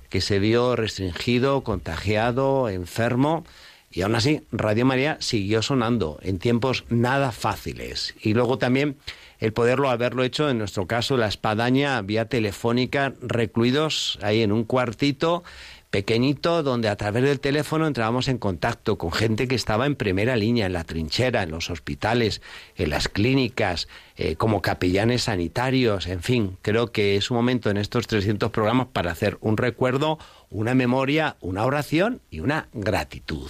que 0.09 0.21
se 0.21 0.39
vio 0.39 0.75
restringido, 0.75 1.63
contagiado, 1.63 2.69
enfermo. 2.69 3.45
Y 3.91 4.01
aún 4.01 4.15
así, 4.15 4.43
Radio 4.51 4.85
María 4.85 5.17
siguió 5.19 5.61
sonando 5.61 6.19
en 6.21 6.39
tiempos 6.39 6.85
nada 6.89 7.31
fáciles. 7.31 8.15
Y 8.21 8.33
luego 8.33 8.57
también 8.57 8.97
el 9.39 9.53
poderlo 9.53 9.89
haberlo 9.89 10.23
hecho, 10.23 10.49
en 10.49 10.57
nuestro 10.57 10.87
caso, 10.87 11.15
la 11.15 11.27
espadaña 11.27 12.01
vía 12.01 12.25
telefónica, 12.25 13.13
recluidos 13.21 14.17
ahí 14.21 14.41
en 14.41 14.51
un 14.51 14.63
cuartito 14.63 15.43
pequeñito 15.89 16.63
donde 16.63 16.89
a 16.89 16.95
través 16.95 17.23
del 17.23 17.39
teléfono 17.39 17.87
entrábamos 17.87 18.27
en 18.27 18.37
contacto 18.37 18.97
con 18.97 19.11
gente 19.11 19.47
que 19.47 19.55
estaba 19.55 19.85
en 19.85 19.95
primera 19.95 20.35
línea, 20.35 20.65
en 20.65 20.73
la 20.73 20.83
trinchera, 20.83 21.43
en 21.43 21.51
los 21.51 21.69
hospitales, 21.69 22.41
en 22.75 22.89
las 22.89 23.07
clínicas, 23.07 23.87
eh, 24.15 24.35
como 24.35 24.61
capellanes 24.61 25.23
sanitarios, 25.23 26.07
en 26.07 26.21
fin, 26.21 26.57
creo 26.61 26.91
que 26.91 27.15
es 27.15 27.31
un 27.31 27.37
momento 27.37 27.69
en 27.69 27.77
estos 27.77 28.07
300 28.07 28.51
programas 28.51 28.87
para 28.87 29.11
hacer 29.11 29.37
un 29.41 29.57
recuerdo, 29.57 30.19
una 30.49 30.73
memoria, 30.73 31.37
una 31.39 31.65
oración 31.65 32.21
y 32.29 32.41
una 32.41 32.67
gratitud. 32.73 33.49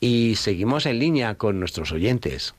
Y 0.00 0.36
seguimos 0.36 0.86
en 0.86 1.00
línea 1.00 1.34
con 1.34 1.58
nuestros 1.58 1.90
oyentes 1.90 2.54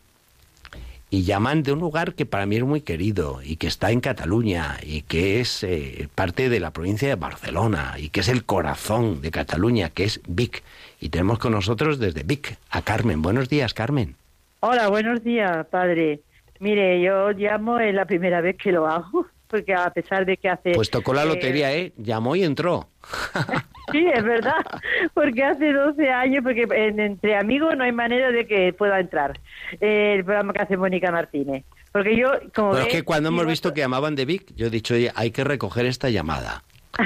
y 1.12 1.24
llaman 1.24 1.64
de 1.64 1.74
un 1.74 1.80
lugar 1.80 2.14
que 2.14 2.26
para 2.26 2.46
mí 2.46 2.58
es 2.58 2.64
muy 2.64 2.82
querido 2.82 3.40
y 3.44 3.56
que 3.56 3.68
está 3.68 3.92
en 3.92 4.00
Cataluña 4.00 4.78
y 4.84 5.02
que 5.02 5.40
es 5.40 5.64
eh, 5.64 6.08
parte 6.14 6.50
de 6.50 6.60
la 6.60 6.72
provincia 6.72 7.08
de 7.08 7.16
Barcelona 7.16 7.96
y 7.98 8.10
que 8.10 8.20
es 8.20 8.30
el 8.30 8.46
corazón 8.46 9.22
de 9.22 9.32
Cataluña, 9.32 9.90
que 9.90 10.04
es 10.04 10.22
Vic. 10.28 10.64
Y 11.00 11.10
tenemos 11.10 11.40
con 11.40 11.54
nosotros 11.54 12.00
desde 12.00 12.24
Vic 12.24 12.58
a 12.70 12.82
Carmen. 12.84 13.22
Buenos 13.22 13.50
días, 13.50 13.74
Carmen. 13.74 14.16
Hola, 14.60 14.90
buenos 14.90 15.24
días, 15.24 15.66
padre. 15.68 16.20
Mire, 16.60 17.02
yo 17.02 17.32
llamo, 17.32 17.80
es 17.80 17.96
la 17.96 18.06
primera 18.06 18.42
vez 18.42 18.58
que 18.58 18.72
lo 18.72 18.86
hago, 18.86 19.26
porque 19.48 19.74
a 19.74 19.90
pesar 19.90 20.26
de 20.26 20.38
que 20.38 20.50
hace... 20.50 20.72
Pues 20.74 20.92
tocó 20.92 21.14
la 21.14 21.24
eh, 21.24 21.28
lotería, 21.28 21.74
¿eh? 21.74 21.94
Llamó 21.98 22.36
y 22.36 22.44
entró. 22.44 22.88
Sí, 23.92 24.06
es 24.14 24.24
verdad, 24.24 24.56
porque 25.14 25.44
hace 25.44 25.72
12 25.74 26.10
años, 26.10 26.44
porque 26.44 26.68
en- 26.72 27.00
entre 27.00 27.36
amigos 27.36 27.76
no 27.78 27.84
hay 27.84 27.92
manera 27.92 28.32
de 28.32 28.46
que 28.48 28.74
pueda 28.74 29.00
entrar 29.00 29.40
eh, 29.82 30.16
el 30.18 30.24
programa 30.26 30.54
que 30.54 30.62
hace 30.62 30.78
Mónica 30.78 31.12
Martínez. 31.12 31.64
Porque 31.92 32.16
yo, 32.16 32.32
como 32.54 32.72
Pero 32.72 32.84
es 32.84 32.88
que 32.94 33.04
cuando 33.04 33.30
hemos 33.30 33.48
visto 33.48 33.74
que 33.74 33.82
llamaban 33.82 34.16
de 34.16 34.26
Vic, 34.26 34.54
yo 34.56 34.68
he 34.68 34.70
dicho, 34.70 34.94
oye, 34.94 35.12
hay 35.16 35.32
que 35.32 35.44
recoger 35.44 35.86
esta 35.88 36.10
llamada. 36.10 36.64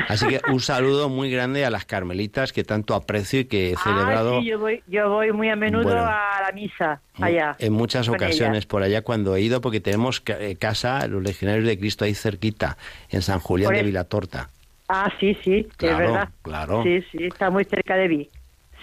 Así 0.08 0.26
que 0.28 0.42
un 0.52 0.60
saludo 0.60 1.08
muy 1.08 1.30
grande 1.30 1.66
a 1.66 1.70
las 1.70 1.86
carmelitas 1.86 2.52
que 2.52 2.64
tanto 2.64 2.96
aprecio 2.96 3.42
y 3.42 3.46
que 3.46 3.72
he 3.72 3.74
Ah, 3.76 3.82
celebrado 3.84 4.40
sí, 4.40 4.48
yo 4.48 4.58
voy, 4.60 4.82
yo 4.88 5.10
voy 5.10 5.32
muy 5.32 5.50
a 5.50 5.56
menudo 5.56 5.84
Bueno. 5.84 6.02
a 6.06 6.42
la 6.46 6.52
misa, 6.54 7.00
allá. 7.22 7.56
en 7.60 7.74
muchas 7.74 8.08
ocasiones 8.10 8.66
por 8.66 8.82
allá 8.82 9.04
cuando 9.04 9.36
he 9.36 9.42
ido, 9.42 9.62
porque 9.62 9.82
tenemos 9.82 10.24
eh, 10.26 10.56
casa, 10.60 11.06
los 11.08 11.22
legionarios 11.22 11.68
de 11.68 11.78
Cristo 11.78 12.06
ahí 12.06 12.16
cerquita, 12.16 12.78
en 13.10 13.22
San 13.22 13.40
Julián 13.40 13.68
Por 13.70 13.76
de. 13.78 13.84
Vilatorta. 13.84 14.50
Ah, 14.88 15.12
sí, 15.20 15.36
sí, 15.44 15.68
Claro, 15.78 15.94
es 16.06 16.12
verdad. 16.12 16.30
claro. 16.42 16.84
Sí, 16.84 17.02
sí, 17.12 17.26
está 17.26 17.50
muy 17.50 17.64
cerca 17.66 17.96
de 17.96 18.10
mí. 18.10 18.30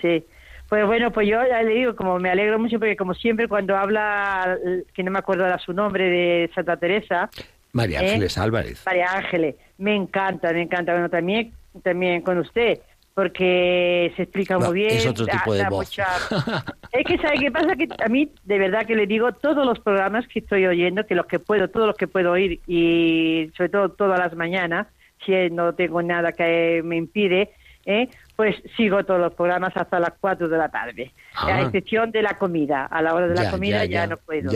Sí. 0.00 0.24
Pues 0.68 0.86
bueno, 0.86 1.10
pues 1.10 1.26
yo 1.28 1.38
ya 1.48 1.62
le 1.62 1.74
digo, 1.74 1.96
como 1.96 2.18
me 2.18 2.30
alegro 2.30 2.58
mucho, 2.58 2.78
porque 2.78 2.96
como 2.96 3.12
siempre 3.14 3.48
cuando 3.48 3.76
habla, 3.76 4.56
que 4.94 5.02
no 5.02 5.10
me 5.10 5.18
acuerdo 5.18 5.44
ahora 5.44 5.58
su 5.58 5.72
nombre, 5.72 6.04
de 6.08 6.50
Santa 6.54 6.76
Teresa, 6.76 7.28
María 7.72 8.00
¿Eh? 8.02 8.06
Ángeles 8.06 8.38
Álvarez. 8.38 8.82
María 8.86 9.06
Ángeles, 9.12 9.56
me 9.78 9.94
encanta, 9.94 10.52
me 10.52 10.62
encanta. 10.62 10.92
Bueno, 10.92 11.08
también, 11.08 11.52
también 11.82 12.22
con 12.22 12.38
usted, 12.38 12.78
porque 13.14 14.12
se 14.16 14.22
explica 14.22 14.54
No, 14.58 14.66
muy 14.66 14.74
bien. 14.80 14.92
es 14.92 15.06
otro 15.06 15.26
da- 15.26 15.32
tipo 15.32 15.54
de 15.54 15.64
voz. 15.68 15.86
mucha- 15.88 16.06
Es 16.92 17.04
que, 17.04 17.18
¿sabe 17.18 17.38
qué 17.38 17.50
pasa? 17.50 17.76
Que 17.76 17.88
a 18.04 18.08
mí, 18.08 18.30
de 18.44 18.58
verdad 18.58 18.86
que 18.86 18.96
le 18.96 19.06
digo, 19.06 19.32
todos 19.32 19.64
los 19.66 19.78
programas 19.80 20.26
que 20.28 20.38
estoy 20.40 20.66
oyendo, 20.66 21.04
que 21.06 21.14
los 21.14 21.26
que 21.26 21.38
puedo, 21.38 21.68
todos 21.68 21.86
los 21.88 21.96
que 21.96 22.06
puedo 22.08 22.32
oír, 22.32 22.60
y 22.66 23.50
sobre 23.56 23.68
todo 23.70 23.88
todas 23.90 24.18
las 24.18 24.34
mañanas, 24.34 24.86
si 25.24 25.50
no 25.50 25.74
tengo 25.74 26.02
nada 26.02 26.32
que 26.32 26.82
me 26.84 26.96
impide, 26.96 27.50
¿eh? 27.86 28.08
pues 28.36 28.56
sigo 28.76 29.04
todos 29.04 29.20
los 29.20 29.34
programas 29.34 29.76
hasta 29.76 30.00
las 30.00 30.12
4 30.20 30.48
de 30.48 30.58
la 30.58 30.68
tarde. 30.68 31.12
Ah. 31.34 31.56
A 31.56 31.60
excepción 31.62 32.10
de 32.10 32.22
la 32.22 32.38
comida. 32.38 32.86
A 32.86 33.02
la 33.02 33.14
hora 33.14 33.28
de 33.28 33.34
la 33.34 33.50
comida 33.50 33.84
ya, 33.84 33.90
ya, 33.90 34.00
ya, 34.00 34.06
no 34.06 34.16
puedo. 34.16 34.50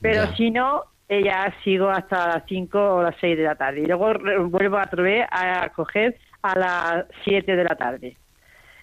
Pero 0.00 0.26
si 0.34 0.50
no, 0.50 0.82
eh, 1.08 1.22
ya 1.24 1.54
sigo 1.64 1.88
hasta 1.88 2.28
las 2.28 2.42
5 2.48 2.94
o 2.96 3.02
las 3.02 3.14
6 3.20 3.36
de 3.36 3.44
la 3.44 3.54
tarde. 3.54 3.80
Y 3.80 3.86
luego 3.86 4.12
vuelvo 4.48 4.78
a 4.78 4.84
vez 4.96 5.26
a 5.30 5.68
coger 5.70 6.16
a 6.42 6.58
las 6.58 7.06
7 7.24 7.56
de 7.56 7.64
la 7.64 7.76
tarde. 7.76 8.16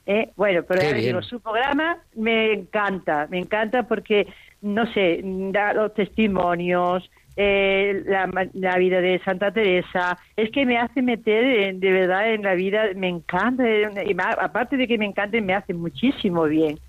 ¿Eh? 0.07 0.29
Bueno, 0.35 0.63
pero 0.63 0.81
ya 0.83 0.93
digo, 0.93 1.21
su 1.23 1.39
programa 1.39 1.97
me 2.15 2.53
encanta, 2.53 3.27
me 3.29 3.39
encanta 3.39 3.83
porque, 3.83 4.27
no 4.61 4.85
sé, 4.93 5.19
da 5.23 5.73
los 5.73 5.95
testimonios, 5.95 7.09
eh, 7.37 8.03
la, 8.05 8.29
la 8.53 8.77
vida 8.77 9.01
de 9.01 9.19
Santa 9.25 9.51
Teresa, 9.51 10.17
es 10.35 10.49
que 10.51 10.65
me 10.65 10.77
hace 10.77 11.01
meter 11.01 11.43
en- 11.43 11.79
de 11.79 11.91
verdad 11.91 12.33
en 12.33 12.43
la 12.43 12.53
vida, 12.55 12.83
me 12.95 13.09
encanta, 13.09 13.67
eh, 13.67 13.89
y 14.07 14.13
ma- 14.13 14.35
aparte 14.39 14.77
de 14.77 14.87
que 14.87 14.97
me 14.97 15.05
encante, 15.05 15.41
me 15.41 15.53
hace 15.53 15.73
muchísimo 15.73 16.43
bien, 16.45 16.79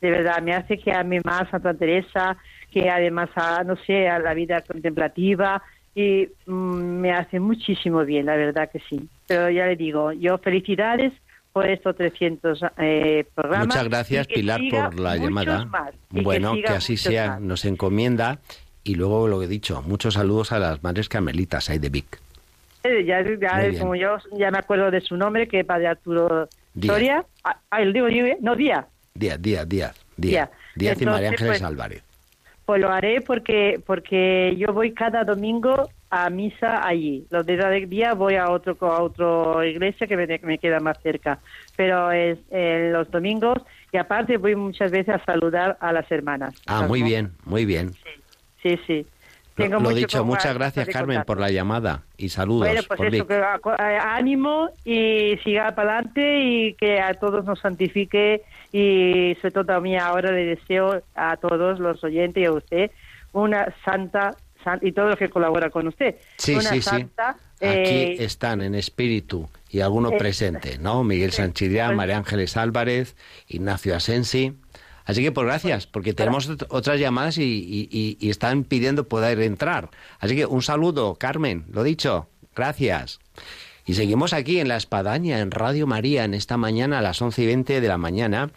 de 0.00 0.10
verdad, 0.10 0.42
me 0.42 0.54
hace 0.54 0.78
que 0.78 0.92
ame 0.92 1.20
más 1.24 1.42
a 1.42 1.50
Santa 1.50 1.74
Teresa, 1.74 2.36
que 2.70 2.88
además 2.90 3.28
a, 3.36 3.62
no 3.64 3.76
sé, 3.76 4.08
a 4.08 4.18
la 4.18 4.34
vida 4.34 4.62
contemplativa, 4.62 5.62
y 5.94 6.26
mm, 6.46 6.52
me 7.00 7.12
hace 7.12 7.38
muchísimo 7.38 8.02
bien, 8.04 8.26
la 8.26 8.36
verdad 8.36 8.70
que 8.72 8.80
sí. 8.88 9.08
Pero 9.26 9.50
ya 9.50 9.66
le 9.66 9.76
digo, 9.76 10.12
yo 10.12 10.38
felicidades 10.38 11.12
por 11.52 11.66
estos 11.66 11.94
300 11.96 12.60
eh, 12.78 13.26
programas. 13.34 13.66
Muchas 13.68 13.88
gracias, 13.88 14.26
Pilar, 14.26 14.60
por 14.70 14.98
la 14.98 15.16
llamada. 15.16 15.66
más, 15.66 15.92
bueno, 16.08 16.54
que, 16.54 16.66
así 16.68 16.96
sea, 16.96 17.28
más. 17.32 17.40
nos 17.42 17.64
encomienda. 17.66 18.38
Y 18.84 18.94
luego 18.96 19.28
lo 19.28 19.38
que 19.38 19.46
he 19.46 19.48
dicho, 19.48 19.82
muchos 19.82 20.14
saludos 20.14 20.52
a 20.52 20.58
las 20.58 20.82
madres 20.82 21.08
carmelitas 21.08 21.70
ahí 21.70 21.78
de 21.78 21.88
Vic. 21.88 22.20
Eh, 22.84 23.04
Ya, 23.04 23.22
ya, 23.22 23.78
como 23.78 23.94
yo 23.94 24.16
ya 24.36 24.50
me 24.50 24.58
acuerdo 24.58 24.90
de 24.90 25.00
su 25.00 25.16
nombre, 25.16 25.46
que 25.46 25.60
es 25.60 25.66
padre 25.66 25.86
Arturo 25.86 26.48
Díaz. 26.74 26.94
Soria. 26.94 27.24
Ah, 27.44 27.56
ah, 27.70 27.80
digo 27.80 28.08
¿eh? 28.08 28.38
No, 28.40 28.56
Díaz. 28.56 28.86
Díaz, 29.14 29.40
Díaz, 29.40 29.68
Díaz, 29.68 29.94
Díaz. 30.16 30.50
Díaz. 30.74 31.00
Y 31.00 31.06
María 31.06 31.28
Ángeles 31.28 31.52
pues, 31.52 31.62
Álvarez. 31.62 32.02
Pues 32.64 32.80
lo 32.80 32.90
haré 32.90 33.20
porque 33.20 33.80
porque 33.84 34.54
yo 34.56 34.72
voy 34.72 34.92
cada 34.92 35.24
domingo 35.24 35.88
a 36.10 36.30
misa 36.30 36.86
allí. 36.86 37.26
Los 37.30 37.46
días 37.46 37.68
de 37.68 37.86
día 37.86 38.14
voy 38.14 38.34
a 38.36 38.50
otro 38.50 38.76
a 38.80 39.02
otra 39.02 39.66
iglesia 39.66 40.06
que 40.06 40.16
me, 40.16 40.26
me 40.42 40.58
queda 40.58 40.80
más 40.80 40.98
cerca. 41.02 41.38
Pero 41.76 42.10
es 42.10 42.38
eh, 42.50 42.90
los 42.92 43.10
domingos 43.10 43.58
y 43.92 43.96
aparte 43.98 44.38
voy 44.38 44.56
muchas 44.56 44.90
veces 44.90 45.14
a 45.14 45.24
saludar 45.24 45.76
a 45.80 45.92
las 45.92 46.10
hermanas. 46.10 46.54
Ah, 46.66 46.86
muy 46.86 47.02
bien, 47.02 47.32
muy 47.44 47.64
bien. 47.64 47.92
Sí, 47.92 48.21
sí. 48.86 49.06
Lo, 49.56 49.64
Tengo 49.64 49.74
lo 49.74 49.80
mucho 49.80 49.96
dicho, 49.96 50.24
muchas 50.24 50.54
gracias 50.54 50.88
Carmen 50.88 51.24
por 51.26 51.38
la 51.38 51.50
llamada 51.50 52.04
y 52.16 52.30
saludos 52.30 52.68
Bueno, 52.68 52.80
pues 52.88 52.96
por 52.96 53.14
eso, 53.14 53.26
que 53.26 53.34
a- 53.34 53.60
a- 53.78 54.16
ánimo 54.16 54.70
y 54.82 55.36
siga 55.44 55.74
para 55.74 55.98
adelante 55.98 56.40
y 56.42 56.72
que 56.74 56.98
a 57.00 57.12
todos 57.14 57.44
nos 57.44 57.60
santifique 57.60 58.40
y 58.72 59.36
sobre 59.42 59.50
todo 59.50 59.64
también 59.66 60.00
ahora 60.00 60.32
le 60.32 60.46
deseo 60.46 61.02
a 61.14 61.36
todos 61.36 61.78
los 61.80 62.02
oyentes 62.02 62.42
y 62.42 62.46
a 62.46 62.52
usted 62.52 62.90
una 63.34 63.66
santa, 63.84 64.36
san- 64.64 64.78
y 64.80 64.92
todos 64.92 65.10
los 65.10 65.18
que 65.18 65.28
colaboran 65.28 65.70
con 65.70 65.86
usted, 65.86 66.14
Sí, 66.38 66.52
una 66.54 66.62
sí, 66.70 66.76
sí. 66.76 66.82
santa 66.82 67.36
Aquí 67.60 67.68
eh, 67.68 68.16
están 68.20 68.62
en 68.62 68.74
espíritu 68.74 69.48
y 69.70 69.80
algunos 69.80 70.12
eh, 70.12 70.16
presentes, 70.18 70.80
¿no? 70.80 71.04
Miguel 71.04 71.30
Sanchidea, 71.32 71.86
pues- 71.88 71.96
María 71.98 72.16
Ángeles 72.16 72.56
Álvarez, 72.56 73.14
Ignacio 73.48 73.94
Asensi. 73.94 74.54
Así 75.04 75.22
que 75.22 75.32
pues 75.32 75.46
gracias, 75.46 75.86
porque 75.86 76.12
tenemos 76.14 76.48
ot- 76.50 76.66
otras 76.70 76.98
llamadas 77.00 77.38
y, 77.38 77.42
y- 77.42 77.88
y- 77.90 78.16
y 78.20 78.30
están 78.30 78.64
pidiendo 78.64 79.08
poder 79.08 79.40
entrar. 79.40 79.90
Así 80.20 80.36
que 80.36 80.46
un 80.46 80.62
saludo, 80.62 81.16
Carmen, 81.16 81.64
lo 81.72 81.82
dicho, 81.82 82.28
gracias. 82.54 83.18
Y 83.84 83.94
seguimos 83.94 84.32
aquí 84.32 84.60
en 84.60 84.68
La 84.68 84.76
Espadaña, 84.76 85.40
en 85.40 85.50
Radio 85.50 85.88
María, 85.88 86.22
en 86.24 86.34
esta 86.34 86.56
mañana 86.56 87.00
a 87.00 87.02
las 87.02 87.20
11 87.20 87.42
y 87.42 87.46
20 87.46 87.80
de 87.80 87.88
la 87.88 87.98
mañana. 87.98 88.50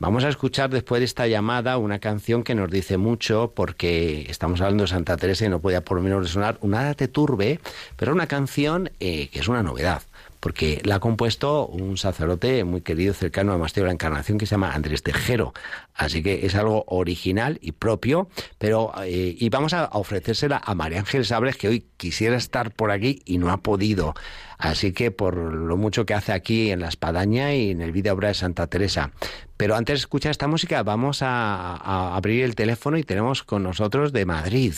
Vamos 0.00 0.24
a 0.24 0.28
escuchar 0.28 0.70
después 0.70 0.98
de 0.98 1.04
esta 1.04 1.28
llamada 1.28 1.78
una 1.78 2.00
canción 2.00 2.42
que 2.42 2.56
nos 2.56 2.68
dice 2.68 2.96
mucho, 2.96 3.52
porque 3.54 4.26
estamos 4.28 4.60
hablando 4.60 4.82
de 4.82 4.88
Santa 4.88 5.16
Teresa 5.16 5.46
y 5.46 5.48
no 5.50 5.60
podía 5.60 5.84
por 5.84 5.98
lo 5.98 6.02
menos 6.02 6.28
sonar 6.30 6.58
un 6.62 6.72
Nada 6.72 6.94
te 6.94 7.06
turbe, 7.06 7.60
pero 7.96 8.10
una 8.12 8.26
canción 8.26 8.90
eh, 8.98 9.28
que 9.28 9.38
es 9.38 9.46
una 9.46 9.62
novedad, 9.62 10.02
porque 10.42 10.82
la 10.82 10.96
ha 10.96 10.98
compuesto 10.98 11.68
un 11.68 11.96
sacerdote 11.96 12.64
muy 12.64 12.80
querido, 12.80 13.14
cercano 13.14 13.52
a 13.52 13.58
Monasterio 13.58 13.84
de 13.84 13.90
la 13.90 13.92
Encarnación, 13.92 14.38
que 14.38 14.46
se 14.46 14.56
llama 14.56 14.74
Andrés 14.74 15.04
Tejero. 15.04 15.54
Así 15.94 16.20
que 16.20 16.44
es 16.44 16.56
algo 16.56 16.82
original 16.88 17.60
y 17.62 17.70
propio, 17.70 18.28
pero 18.58 18.92
eh, 19.04 19.36
y 19.38 19.48
vamos 19.50 19.72
a 19.72 19.88
ofrecérsela 19.92 20.60
a 20.64 20.74
María 20.74 20.98
Ángeles 20.98 21.28
Sabres, 21.28 21.56
que 21.56 21.68
hoy 21.68 21.86
quisiera 21.96 22.36
estar 22.36 22.72
por 22.72 22.90
aquí 22.90 23.22
y 23.24 23.38
no 23.38 23.52
ha 23.52 23.58
podido. 23.58 24.14
Así 24.58 24.92
que 24.92 25.12
por 25.12 25.36
lo 25.36 25.76
mucho 25.76 26.06
que 26.06 26.14
hace 26.14 26.32
aquí 26.32 26.72
en 26.72 26.80
la 26.80 26.88
espadaña 26.88 27.54
y 27.54 27.70
en 27.70 27.80
el 27.80 27.92
vídeo 27.92 28.12
obra 28.12 28.26
de 28.26 28.34
Santa 28.34 28.66
Teresa. 28.66 29.12
Pero 29.56 29.76
antes 29.76 29.94
de 29.94 29.98
escuchar 29.98 30.32
esta 30.32 30.48
música, 30.48 30.82
vamos 30.82 31.22
a 31.22 32.16
abrir 32.16 32.42
el 32.42 32.56
teléfono 32.56 32.98
y 32.98 33.04
tenemos 33.04 33.44
con 33.44 33.62
nosotros 33.62 34.12
de 34.12 34.26
Madrid, 34.26 34.74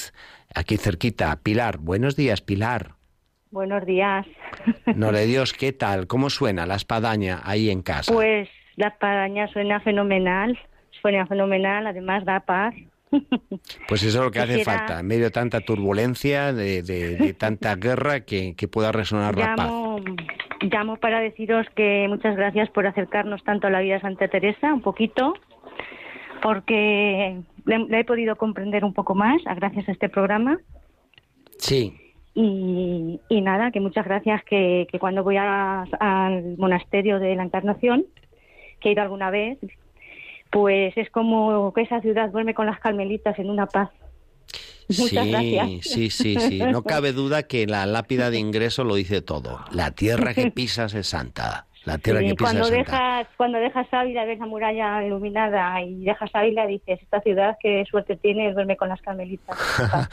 aquí 0.55 0.77
cerquita, 0.77 1.35
Pilar. 1.43 1.79
Buenos 1.79 2.17
días, 2.17 2.43
Pilar. 2.43 2.97
Buenos 3.55 3.87
días. 3.87 4.27
Nora 4.95 5.21
de 5.21 5.27
Dios, 5.35 5.55
¿qué 5.55 5.73
tal? 5.73 6.07
¿Cómo 6.07 6.29
suena 6.29 6.67
la 6.67 6.75
espadaña 6.75 7.41
ahí 7.45 7.71
en 7.71 7.81
casa? 7.81 8.13
Pues 8.13 8.49
la 8.77 8.89
espadaña 8.89 9.49
suena 9.49 9.81
fenomenal, 9.81 10.59
suena 11.01 11.25
fenomenal, 11.27 11.87
además 11.87 12.25
da 12.27 12.41
paz. 12.41 12.75
Pues 13.89 14.03
eso 14.03 14.19
es 14.19 14.25
lo 14.25 14.31
que 14.33 14.41
hace 14.41 14.57
Quisiera- 14.59 14.79
falta, 14.81 15.01
en 15.01 15.07
medio 15.07 15.25
de 15.25 15.31
tanta 15.31 15.61
turbulencia, 15.61 16.53
de, 16.53 16.83
de- 16.83 17.17
de 17.17 17.33
tanta 17.35 17.75
guerra, 17.87 18.21
que, 18.21 18.55
que 18.57 18.67
pueda 18.69 18.91
resonar 18.93 19.39
la 19.39 19.55
paz. 19.55 19.67
Llamo, 19.69 20.01
llamo 20.63 20.97
para 20.97 21.21
deciros 21.21 21.67
que 21.77 22.07
muchas 22.09 22.35
gracias 22.37 22.69
por 22.71 22.87
acercarnos 22.89 23.45
tanto 23.45 23.69
a 23.69 23.71
la 23.71 23.81
vida 23.81 23.95
de 23.95 24.01
Santa 24.01 24.27
Teresa, 24.29 24.75
un 24.75 24.81
poquito, 24.83 25.35
porque 26.43 27.41
la, 27.65 27.99
he 28.01 28.05
podido 28.05 28.35
comprender 28.37 28.85
un 28.85 28.93
poco 28.95 29.15
más 29.15 29.41
gracias 29.57 29.89
a 29.89 29.93
este 29.93 30.09
programa. 30.09 30.59
Sí, 31.59 31.95
Y, 32.35 33.21
y 33.29 33.41
nada, 33.41 33.71
que 33.71 33.81
muchas 33.81 34.05
gracias, 34.05 34.43
que, 34.45 34.87
que 34.91 34.99
cuando 34.99 35.23
voy 35.23 35.37
a- 35.37 35.83
al 36.01 36.57
monasterio 36.59 37.19
de 37.21 37.37
la 37.37 37.45
Encarnación, 37.45 38.05
que 38.81 38.89
he 38.89 38.93
ido 38.93 39.03
alguna 39.03 39.31
vez, 39.31 39.59
pues 40.51 40.97
es 40.97 41.11
como 41.11 41.73
que 41.73 41.83
esa 41.83 42.01
ciudad 42.01 42.31
duerme 42.31 42.55
con 42.55 42.67
las 42.67 42.81
carmelitas 42.81 43.39
en 43.39 43.51
una 43.51 43.67
paz. 43.67 43.91
Muchas 44.89 45.25
sí, 45.27 45.31
gracias. 45.31 45.71
sí, 45.87 46.11
sí, 46.11 46.39
sí. 46.39 46.59
No 46.71 46.83
cabe 46.85 47.13
duda 47.13 47.45
que 47.45 47.67
la 47.67 47.87
lápida 47.87 48.31
de 48.31 48.39
ingreso 48.39 48.85
lo 48.85 48.97
dice 48.97 49.23
todo. 49.23 49.61
La 49.73 49.93
tierra 49.93 50.35
que 50.35 50.51
pisas 50.51 50.95
es 50.95 51.07
santa. 51.07 51.67
La 51.85 51.99
tierra 51.99 52.21
Sí, 52.21 52.29
que 52.29 52.35
pisas 52.35 52.53
cuando 52.55 52.71
dejas 52.71 53.27
cuando 53.37 53.59
dejas 53.59 53.87
Ávila 53.93 54.25
ves 54.25 54.39
la 54.39 54.47
muralla 54.47 55.05
iluminada 55.05 55.83
y 55.83 56.05
dejas 56.05 56.31
Ávila 56.35 56.67
dices 56.67 56.99
esta 57.03 57.21
ciudad 57.21 57.57
qué 57.61 57.85
suerte 57.91 58.17
tiene 58.17 58.53
duerme 58.55 58.77
con 58.79 58.89
las 58.89 59.01
carmelitas 59.03 59.57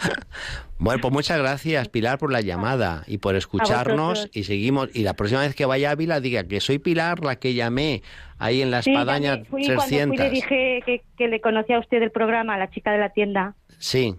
Bueno, 0.78 1.00
pues 1.00 1.14
muchas 1.14 1.38
gracias, 1.38 1.90
Pilar, 1.90 2.18
por 2.18 2.32
la 2.32 2.42
llamada 2.42 3.04
y 3.06 3.20
por 3.20 3.36
escucharnos. 3.36 4.30
Y 4.34 4.46
seguimos. 4.46 4.90
Y 4.96 5.04
la 5.04 5.14
próxima 5.14 5.42
vez 5.42 5.54
que 5.54 5.66
vaya 5.68 5.90
a 5.90 5.92
Ávila, 5.92 6.20
diga 6.20 6.44
que 6.48 6.60
soy 6.60 6.80
Pilar, 6.80 7.24
la 7.24 7.36
que 7.36 7.54
llamé 7.54 8.02
ahí 8.40 8.64
en 8.64 8.72
la 8.72 8.82
Sí, 8.82 8.92
espadaña 8.92 9.38
me 9.38 9.46
fui, 9.46 9.64
cuando 9.66 9.84
fui 9.84 9.90
300. 10.18 10.18
le 10.20 10.30
dije 10.32 10.80
que, 10.84 11.02
que 11.18 11.28
le 11.28 11.40
conocía 11.40 11.76
a 11.78 11.80
usted 11.80 12.02
el 12.02 12.10
programa 12.12 12.56
a 12.56 12.58
la 12.58 12.72
chica 12.72 12.92
de 12.92 12.98
la 12.98 13.10
tienda 13.10 13.54
Sí, 13.78 14.16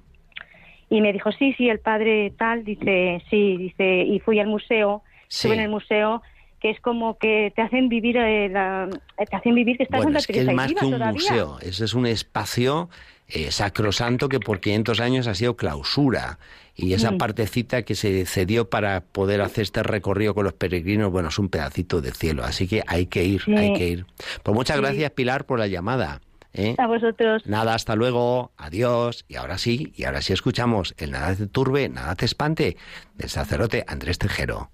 y 0.88 1.00
me 1.00 1.12
dijo 1.12 1.32
sí 1.32 1.52
sí 1.54 1.68
el 1.68 1.80
padre 1.80 2.32
tal 2.38 2.64
dice 2.64 3.22
sí 3.28 3.56
dice 3.56 4.02
y 4.04 4.20
fui 4.20 4.38
al 4.38 4.46
museo 4.46 5.02
Sí. 5.26 5.48
estuve 5.48 5.54
en 5.54 5.64
el 5.64 5.70
museo 5.70 6.22
que 6.62 6.70
es 6.70 6.80
como 6.80 7.18
que 7.18 7.52
te 7.56 7.60
hacen 7.62 7.88
vivir 7.88 8.16
eh, 8.16 8.48
la- 8.48 8.88
te 9.28 9.36
hacen 9.36 9.54
vivir 9.54 9.76
que 9.76 9.82
está 9.82 9.96
bueno, 9.98 10.12
Santa 10.12 10.18
es 10.20 10.26
que 10.28 10.40
es 10.40 10.54
más 10.56 10.72
que 10.72 10.84
un 10.84 10.92
todavía. 10.92 11.12
museo. 11.12 11.58
Ese 11.60 11.84
es 11.84 11.92
un 11.94 12.06
espacio 12.06 12.88
eh, 13.28 13.50
sacrosanto 13.50 14.28
que 14.28 14.40
por 14.40 14.60
500 14.60 15.00
años 15.00 15.26
ha 15.26 15.34
sido 15.34 15.56
clausura. 15.56 16.38
Y 16.74 16.92
esa 16.94 17.12
Mm. 17.12 17.18
partecita 17.18 17.82
que 17.82 17.94
se 17.94 18.26
cedió 18.26 18.68
para 18.70 19.00
poder 19.00 19.40
hacer 19.40 19.62
este 19.62 19.82
recorrido 19.82 20.34
con 20.34 20.44
los 20.44 20.52
peregrinos, 20.52 21.10
bueno, 21.10 21.28
es 21.30 21.38
un 21.38 21.48
pedacito 21.48 22.00
de 22.02 22.12
cielo. 22.12 22.44
Así 22.44 22.68
que 22.68 22.82
hay 22.86 23.06
que 23.06 23.24
ir, 23.24 23.42
Sí. 23.42 23.54
hay 23.56 23.72
que 23.74 23.88
ir. 23.88 24.06
Pues 24.42 24.54
muchas 24.54 24.76
Sí. 24.76 24.82
gracias, 24.82 25.10
Pilar, 25.12 25.44
por 25.46 25.58
la 25.58 25.66
llamada. 25.66 26.20
¿eh? 26.54 26.74
a 26.76 26.86
vosotros 26.86 27.46
Nada, 27.46 27.74
hasta 27.74 27.96
luego, 27.96 28.52
adiós. 28.58 29.24
Y 29.26 29.36
ahora 29.36 29.56
sí, 29.56 29.94
y 29.96 30.04
ahora 30.04 30.20
sí 30.20 30.34
escuchamos 30.34 30.94
el 30.98 31.10
Nada 31.12 31.34
te 31.34 31.46
turbe, 31.46 31.88
nada 31.88 32.14
te 32.14 32.26
espante, 32.26 32.76
del 33.14 33.30
sacerdote 33.30 33.84
Andrés 33.88 34.18
Tejero. 34.18 34.70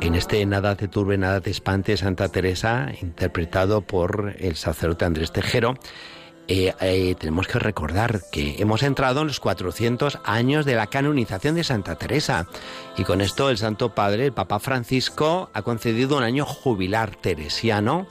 En 0.00 0.14
este 0.14 0.46
Nada 0.46 0.76
te 0.76 0.88
turbe, 0.88 1.18
nada 1.18 1.42
te 1.42 1.50
espante, 1.50 1.98
Santa 1.98 2.30
Teresa, 2.30 2.88
interpretado 3.02 3.82
por 3.82 4.34
el 4.38 4.56
sacerdote 4.56 5.04
Andrés 5.04 5.30
Tejero, 5.30 5.74
eh, 6.48 6.72
eh, 6.80 7.14
tenemos 7.18 7.46
que 7.48 7.58
recordar 7.58 8.20
que 8.30 8.56
hemos 8.60 8.82
entrado 8.82 9.20
en 9.22 9.26
los 9.28 9.40
400 9.40 10.18
años 10.24 10.64
de 10.64 10.74
la 10.76 10.86
canonización 10.86 11.54
de 11.56 11.64
Santa 11.64 11.96
Teresa. 11.96 12.46
Y 12.96 13.04
con 13.04 13.20
esto 13.20 13.50
el 13.50 13.58
Santo 13.58 13.94
Padre, 13.94 14.26
el 14.26 14.32
Papa 14.32 14.58
Francisco, 14.60 15.50
ha 15.52 15.62
concedido 15.62 16.16
un 16.16 16.22
año 16.22 16.44
jubilar 16.46 17.16
teresiano 17.16 18.06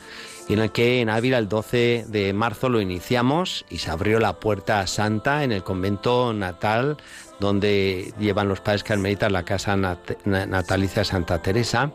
en 0.48 0.60
el 0.60 0.72
que 0.72 1.02
en 1.02 1.10
Ávila 1.10 1.40
el 1.40 1.50
12 1.50 2.06
de 2.08 2.32
marzo 2.34 2.70
lo 2.70 2.80
iniciamos 2.80 3.66
y 3.70 3.80
se 3.80 3.90
abrió 3.90 4.20
la 4.20 4.40
puerta 4.40 4.86
santa 4.86 5.44
en 5.44 5.52
el 5.52 5.64
convento 5.64 6.34
natal 6.34 6.98
donde 7.40 8.14
llevan 8.20 8.48
los 8.48 8.62
padres 8.62 8.84
carmelitas 8.84 9.32
la 9.32 9.44
casa 9.44 9.76
nat- 9.76 10.18
na- 10.24 10.46
natalicia 10.46 11.02
de 11.02 11.06
Santa 11.06 11.42
Teresa 11.42 11.92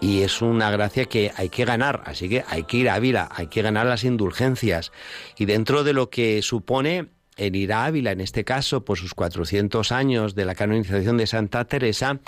y 0.00 0.22
es 0.22 0.42
una 0.42 0.70
gracia 0.70 1.06
que 1.06 1.32
hay 1.36 1.48
que 1.48 1.64
ganar, 1.64 2.02
así 2.04 2.28
que 2.28 2.44
hay 2.48 2.64
que 2.64 2.78
ir 2.78 2.88
a 2.88 2.94
Ávila, 2.94 3.28
hay 3.32 3.46
que 3.46 3.62
ganar 3.62 3.86
las 3.86 4.04
indulgencias 4.04 4.92
y 5.36 5.46
dentro 5.46 5.84
de 5.84 5.92
lo 5.92 6.10
que 6.10 6.42
supone 6.42 7.08
el 7.36 7.54
ir 7.54 7.72
a 7.72 7.84
Ávila, 7.84 8.12
en 8.12 8.20
este 8.20 8.44
caso 8.44 8.84
por 8.84 8.98
sus 8.98 9.14
400 9.14 9.92
años 9.92 10.34
de 10.34 10.44
la 10.44 10.54
canonización 10.54 11.16
de 11.16 11.26
Santa 11.26 11.64
Teresa, 11.66 12.20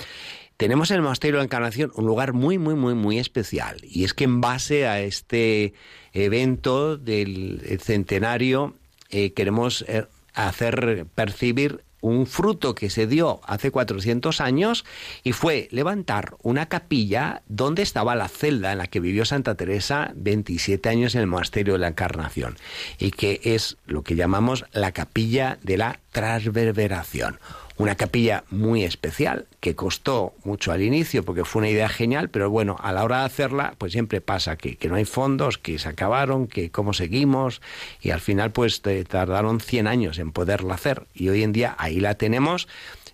tenemos 0.58 0.90
en 0.90 0.96
el 0.96 1.02
Monasterio 1.02 1.36
de 1.36 1.42
la 1.42 1.44
Encarnación 1.44 1.92
un 1.94 2.04
lugar 2.04 2.32
muy, 2.32 2.58
muy, 2.58 2.74
muy, 2.74 2.94
muy 2.94 3.18
especial. 3.18 3.78
Y 3.84 4.04
es 4.04 4.12
que 4.12 4.24
en 4.24 4.40
base 4.40 4.88
a 4.88 5.00
este 5.00 5.72
evento 6.12 6.96
del 6.96 7.78
centenario 7.80 8.74
eh, 9.08 9.32
queremos 9.32 9.84
eh, 9.88 10.06
hacer 10.34 11.06
percibir 11.14 11.84
un 12.00 12.26
fruto 12.26 12.74
que 12.74 12.90
se 12.90 13.06
dio 13.06 13.40
hace 13.44 13.70
400 13.70 14.40
años 14.40 14.84
y 15.22 15.32
fue 15.32 15.68
levantar 15.70 16.36
una 16.42 16.66
capilla 16.66 17.42
donde 17.48 17.82
estaba 17.82 18.14
la 18.14 18.28
celda 18.28 18.72
en 18.72 18.78
la 18.78 18.86
que 18.86 19.00
vivió 19.00 19.24
Santa 19.24 19.54
Teresa 19.54 20.12
27 20.14 20.88
años 20.88 21.14
en 21.14 21.22
el 21.22 21.26
Monasterio 21.26 21.74
de 21.74 21.80
la 21.80 21.88
Encarnación 21.88 22.56
y 22.98 23.10
que 23.10 23.40
es 23.42 23.76
lo 23.86 24.02
que 24.02 24.16
llamamos 24.16 24.64
la 24.72 24.92
capilla 24.92 25.58
de 25.62 25.76
la 25.76 26.00
transverberación. 26.12 27.38
Una 27.78 27.94
capilla 27.94 28.42
muy 28.50 28.82
especial 28.82 29.46
que 29.60 29.76
costó 29.76 30.34
mucho 30.42 30.72
al 30.72 30.82
inicio 30.82 31.24
porque 31.24 31.44
fue 31.44 31.60
una 31.60 31.70
idea 31.70 31.88
genial, 31.88 32.28
pero 32.28 32.50
bueno, 32.50 32.76
a 32.80 32.92
la 32.92 33.04
hora 33.04 33.20
de 33.20 33.26
hacerla 33.26 33.74
pues 33.78 33.92
siempre 33.92 34.20
pasa 34.20 34.56
que, 34.56 34.76
que 34.76 34.88
no 34.88 34.96
hay 34.96 35.04
fondos, 35.04 35.58
que 35.58 35.78
se 35.78 35.88
acabaron, 35.88 36.48
que 36.48 36.70
cómo 36.70 36.92
seguimos 36.92 37.62
y 38.02 38.10
al 38.10 38.20
final 38.20 38.50
pues 38.50 38.82
tardaron 38.82 39.60
100 39.60 39.86
años 39.86 40.18
en 40.18 40.32
poderla 40.32 40.74
hacer 40.74 41.06
y 41.14 41.28
hoy 41.28 41.44
en 41.44 41.52
día 41.52 41.76
ahí 41.78 42.00
la 42.00 42.14
tenemos 42.16 42.66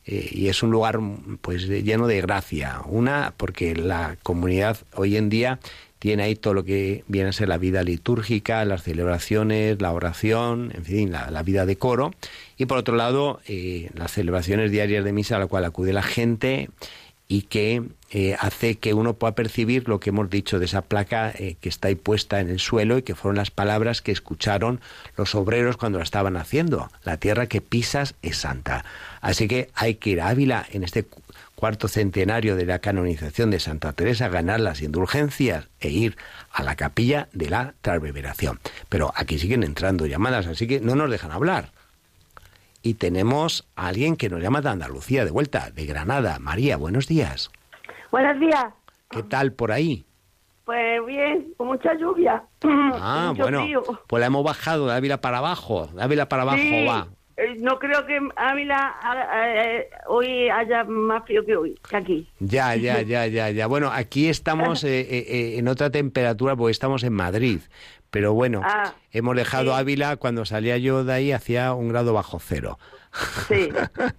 eh, 0.06 0.28
y 0.32 0.48
es 0.48 0.62
un 0.62 0.70
lugar 0.70 0.98
pues 1.40 1.66
lleno 1.66 2.06
de 2.06 2.20
gracia. 2.20 2.80
Una 2.86 3.34
porque 3.36 3.74
la 3.74 4.16
comunidad 4.22 4.78
hoy 4.94 5.16
en 5.16 5.28
día 5.28 5.60
tiene 6.04 6.24
ahí 6.24 6.36
todo 6.36 6.52
lo 6.52 6.64
que 6.64 7.02
viene 7.08 7.30
a 7.30 7.32
ser 7.32 7.48
la 7.48 7.56
vida 7.56 7.82
litúrgica, 7.82 8.62
las 8.66 8.82
celebraciones, 8.82 9.80
la 9.80 9.90
oración, 9.90 10.70
en 10.74 10.84
fin, 10.84 11.10
la, 11.10 11.42
vida 11.42 11.64
de 11.64 11.78
coro. 11.78 12.10
Y 12.58 12.66
por 12.66 12.76
otro 12.76 12.94
lado, 12.94 13.40
eh, 13.46 13.88
las 13.94 14.12
celebraciones 14.12 14.70
diarias 14.70 15.02
de 15.02 15.14
misa 15.14 15.36
a 15.36 15.38
la 15.38 15.46
cual 15.46 15.64
acude 15.64 15.94
la 15.94 16.02
gente 16.02 16.68
y 17.26 17.42
que 17.42 17.84
eh, 18.10 18.36
hace 18.38 18.74
que 18.74 18.92
uno 18.92 19.14
pueda 19.14 19.34
percibir 19.34 19.88
lo 19.88 19.98
que 19.98 20.10
hemos 20.10 20.28
dicho 20.28 20.58
de 20.58 20.66
esa 20.66 20.82
placa 20.82 21.32
eh, 21.38 21.56
que 21.58 21.70
está 21.70 21.88
ahí 21.88 21.94
puesta 21.94 22.38
en 22.40 22.50
el 22.50 22.60
suelo 22.60 22.98
y 22.98 23.02
que 23.02 23.14
fueron 23.14 23.38
las 23.38 23.50
palabras 23.50 24.02
que 24.02 24.12
escucharon 24.12 24.82
los 25.16 25.34
obreros 25.34 25.78
cuando 25.78 25.96
la 26.00 26.04
estaban 26.04 26.36
haciendo. 26.36 26.90
La 27.04 27.16
tierra 27.16 27.46
que 27.46 27.62
pisas 27.62 28.14
es 28.20 28.36
santa. 28.36 28.84
Así 29.22 29.48
que 29.48 29.70
hay 29.74 29.94
que 29.94 30.10
ir 30.10 30.20
a 30.20 30.28
Ávila 30.28 30.66
en 30.70 30.84
este 30.84 31.06
cuarto 31.54 31.88
centenario 31.88 32.56
de 32.56 32.66
la 32.66 32.80
canonización 32.80 33.50
de 33.50 33.60
Santa 33.60 33.92
Teresa, 33.92 34.28
ganar 34.28 34.60
las 34.60 34.82
indulgencias 34.82 35.68
e 35.80 35.88
ir 35.90 36.16
a 36.52 36.62
la 36.62 36.76
capilla 36.76 37.28
de 37.32 37.48
la 37.50 37.74
transverberación. 37.80 38.60
Pero 38.88 39.12
aquí 39.16 39.38
siguen 39.38 39.62
entrando 39.62 40.06
llamadas, 40.06 40.46
así 40.46 40.66
que 40.66 40.80
no 40.80 40.94
nos 40.94 41.10
dejan 41.10 41.32
hablar. 41.32 41.70
Y 42.82 42.94
tenemos 42.94 43.66
a 43.76 43.86
alguien 43.88 44.16
que 44.16 44.28
nos 44.28 44.42
llama 44.42 44.60
de 44.60 44.68
Andalucía, 44.68 45.24
de 45.24 45.30
vuelta, 45.30 45.70
de 45.70 45.86
Granada. 45.86 46.38
María, 46.38 46.76
buenos 46.76 47.06
días. 47.06 47.50
Buenos 48.10 48.38
días. 48.38 48.66
¿Qué 49.10 49.22
tal 49.22 49.52
por 49.52 49.72
ahí? 49.72 50.04
Pues 50.64 51.04
bien, 51.06 51.52
con 51.56 51.68
mucha 51.68 51.94
lluvia. 51.94 52.42
Ah, 52.62 53.28
Mucho 53.32 53.42
bueno, 53.42 53.62
frío. 53.62 53.82
pues 54.06 54.20
la 54.20 54.26
hemos 54.26 54.44
bajado 54.44 54.86
de 54.86 54.94
Ávila 54.94 55.20
para 55.20 55.38
abajo. 55.38 55.88
De 55.94 56.02
Ávila 56.02 56.28
para 56.28 56.42
abajo 56.42 56.58
Sí, 56.58 56.84
va. 56.86 57.06
Eh, 57.36 57.56
No 57.60 57.78
creo 57.78 58.06
que 58.06 58.18
Ávila 58.36 58.94
eh, 59.46 59.88
hoy 60.06 60.48
haya 60.48 60.84
más 60.84 61.24
frío 61.24 61.44
que 61.44 61.56
hoy, 61.56 61.74
que 61.88 61.96
aquí. 61.96 62.28
Ya, 62.40 62.74
ya, 62.76 63.02
ya, 63.02 63.26
ya, 63.26 63.50
ya. 63.50 63.66
Bueno, 63.66 63.90
aquí 63.92 64.28
estamos 64.28 64.84
eh, 64.84 65.00
eh, 65.00 65.24
eh, 65.28 65.58
en 65.58 65.68
otra 65.68 65.90
temperatura 65.90 66.56
porque 66.56 66.72
estamos 66.72 67.02
en 67.04 67.12
Madrid. 67.12 67.60
Pero 68.10 68.32
bueno, 68.32 68.60
Ah, 68.64 68.94
hemos 69.10 69.34
dejado 69.34 69.72
sí. 69.74 69.80
Ávila 69.80 70.16
cuando 70.16 70.44
salía 70.44 70.78
yo 70.78 71.02
de 71.04 71.12
ahí 71.12 71.32
hacía 71.32 71.72
un 71.74 71.88
grado 71.88 72.12
bajo 72.12 72.38
cero. 72.38 72.78
Sí. 73.48 73.70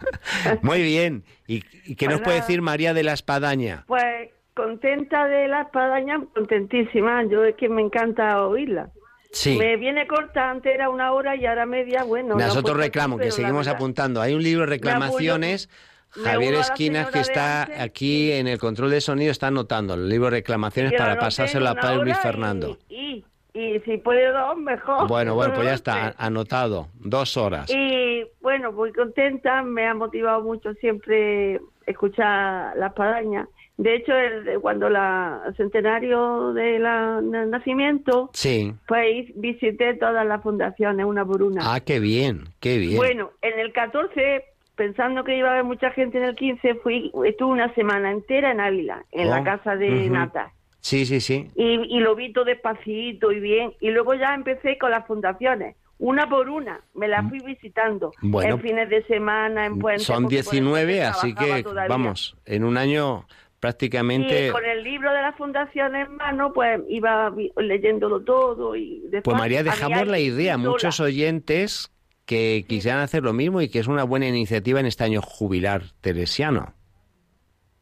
Muy 0.62 0.82
bien. 0.82 1.24
¿Y, 1.48 1.64
y 1.86 1.96
qué 1.96 2.08
nos 2.08 2.16
Pues 2.16 2.24
puede 2.26 2.40
decir 2.42 2.62
María 2.62 2.94
de 2.94 3.04
la 3.04 3.14
Espadaña? 3.14 3.86
Pues 3.88 4.30
contenta 4.54 5.28
de 5.28 5.48
la 5.48 5.62
espadaña, 5.64 6.22
contentísima. 6.34 7.24
Yo 7.26 7.44
es 7.46 7.56
que 7.56 7.70
me 7.70 7.82
encanta 7.82 8.42
oírla. 8.46 8.90
Sí. 9.36 9.58
Me 9.58 9.76
viene 9.76 10.08
corta, 10.08 10.50
antes 10.50 10.74
era 10.74 10.90
una 10.90 11.12
hora 11.12 11.36
y 11.36 11.46
ahora 11.46 11.66
media, 11.66 12.04
bueno. 12.04 12.30
no 12.30 12.40
Nosotros 12.40 12.72
apunto 12.72 12.78
reclamo, 12.78 13.18
que 13.18 13.32
seguimos 13.32 13.68
apuntando. 13.68 14.22
Hay 14.22 14.34
un 14.34 14.42
libro 14.42 14.62
de 14.62 14.68
reclamaciones. 14.68 15.70
Javier 16.12 16.54
Esquinas, 16.54 17.10
que 17.12 17.20
está 17.20 17.68
aquí 17.84 18.32
en 18.32 18.48
el 18.48 18.58
control 18.58 18.92
de 18.92 19.02
sonido, 19.02 19.32
está 19.32 19.48
anotando 19.48 19.96
el 19.96 20.08
libro 20.08 20.28
de 20.28 20.38
reclamaciones 20.38 20.94
para 20.94 21.12
anoté 21.12 21.26
pasárselo 21.26 21.68
a 21.68 21.76
Padre 21.76 21.98
Luis 21.98 22.16
hora 22.16 22.20
y- 22.20 22.22
Fernando. 22.24 22.78
Y, 22.88 23.26
y, 23.54 23.80
si 23.82 23.98
puede 23.98 24.32
dos, 24.32 24.56
mejor. 24.56 25.10
Bueno, 25.10 25.36
bueno, 25.36 25.54
pues 25.56 25.68
ya 25.68 25.74
está, 25.74 26.16
anotado. 26.18 26.88
Dos 26.94 27.36
horas. 27.36 27.70
Y 27.70 28.24
bueno, 28.42 28.72
muy 28.72 28.94
contenta, 28.94 29.62
me 29.64 29.86
ha 29.86 29.94
motivado 29.94 30.42
mucho 30.42 30.74
siempre 30.76 31.60
escuchar 31.86 32.78
la 32.78 32.88
espadaña. 32.88 33.50
De 33.78 33.96
hecho, 33.96 34.14
el- 34.16 34.60
cuando 34.62 34.90
la 34.90 35.42
el 35.48 35.56
centenario 35.58 36.54
de 36.54 36.80
la, 36.80 37.20
del 37.22 37.50
nacimiento, 37.50 38.30
Sí. 38.34 38.74
pues 38.88 39.28
visité 39.36 39.94
todas 39.96 40.26
las 40.26 40.42
fundaciones, 40.42 41.06
una 41.06 41.26
por 41.26 41.44
una. 41.44 41.74
Ah, 41.74 41.80
qué 41.82 42.00
bien, 42.00 42.46
qué 42.62 42.78
bien. 42.78 42.96
Bueno, 42.96 43.32
en 43.42 43.60
el 43.60 43.74
14, 43.74 44.46
pensando 44.76 45.24
que 45.26 45.38
iba 45.38 45.50
a 45.50 45.52
haber 45.54 45.66
mucha 45.66 45.92
gente 45.92 46.18
en 46.20 46.24
el 46.24 46.36
15, 46.36 46.76
fui, 46.76 47.12
estuve 47.26 47.52
una 47.52 47.74
semana 47.76 48.12
entera 48.12 48.52
en 48.52 48.62
Ávila, 48.62 49.04
en 49.12 49.28
Oh, 49.28 49.32
la 49.32 49.44
casa 49.44 49.76
de. 49.76 50.10
Nata. 50.10 50.52
Sí, 50.80 51.06
sí, 51.06 51.20
sí. 51.20 51.50
Y, 51.56 51.98
y 51.98 52.00
lo 52.00 52.16
vi 52.16 52.32
todo 52.32 52.46
despacito 52.46 53.32
y 53.32 53.40
bien. 53.40 53.74
Y 53.82 53.90
luego 53.90 54.14
ya 54.14 54.36
empecé 54.36 54.78
con 54.78 54.92
las 54.92 55.06
fundaciones, 55.08 55.76
una 55.98 56.30
por 56.30 56.48
una. 56.50 56.80
Me 56.94 57.08
las 57.08 57.28
fui 57.28 57.40
visitando. 57.40 58.12
Bueno, 58.22 58.56
en 58.56 58.62
fines 58.62 58.90
de 58.90 59.04
semana, 59.06 59.66
en 59.66 59.80
puentes. 59.80 60.04
Son 60.06 60.24
porque 60.26 60.44
por 60.44 60.54
19, 60.54 60.98
entonces 61.00 61.18
así 61.24 61.34
que 61.36 61.64
todavía. 61.64 61.90
vamos, 61.90 62.38
en 62.46 62.64
un 62.64 62.78
año 62.78 63.26
prácticamente... 63.66 64.50
Y 64.50 64.52
con 64.52 64.64
el 64.64 64.84
libro 64.84 65.12
de 65.12 65.22
las 65.24 65.36
fundaciones 65.36 66.08
en 66.08 66.16
mano, 66.18 66.54
pues 66.54 66.82
iba 66.88 67.34
leyéndolo 67.58 68.22
todo. 68.22 68.76
y 68.76 69.00
después 69.06 69.24
Pues 69.24 69.38
María, 69.38 69.64
dejamos 69.64 70.08
la 70.08 70.20
idea 70.20 70.56
muchos 70.58 71.00
oyentes 71.00 71.92
que 72.28 72.64
quisieran 72.68 73.02
hacer 73.02 73.24
lo 73.24 73.34
mismo 73.34 73.62
y 73.62 73.70
que 73.70 73.80
es 73.80 73.88
una 73.88 74.04
buena 74.04 74.28
iniciativa 74.28 74.80
en 74.80 74.86
este 74.86 75.04
año 75.04 75.22
jubilar 75.24 75.82
teresiano. 76.02 76.74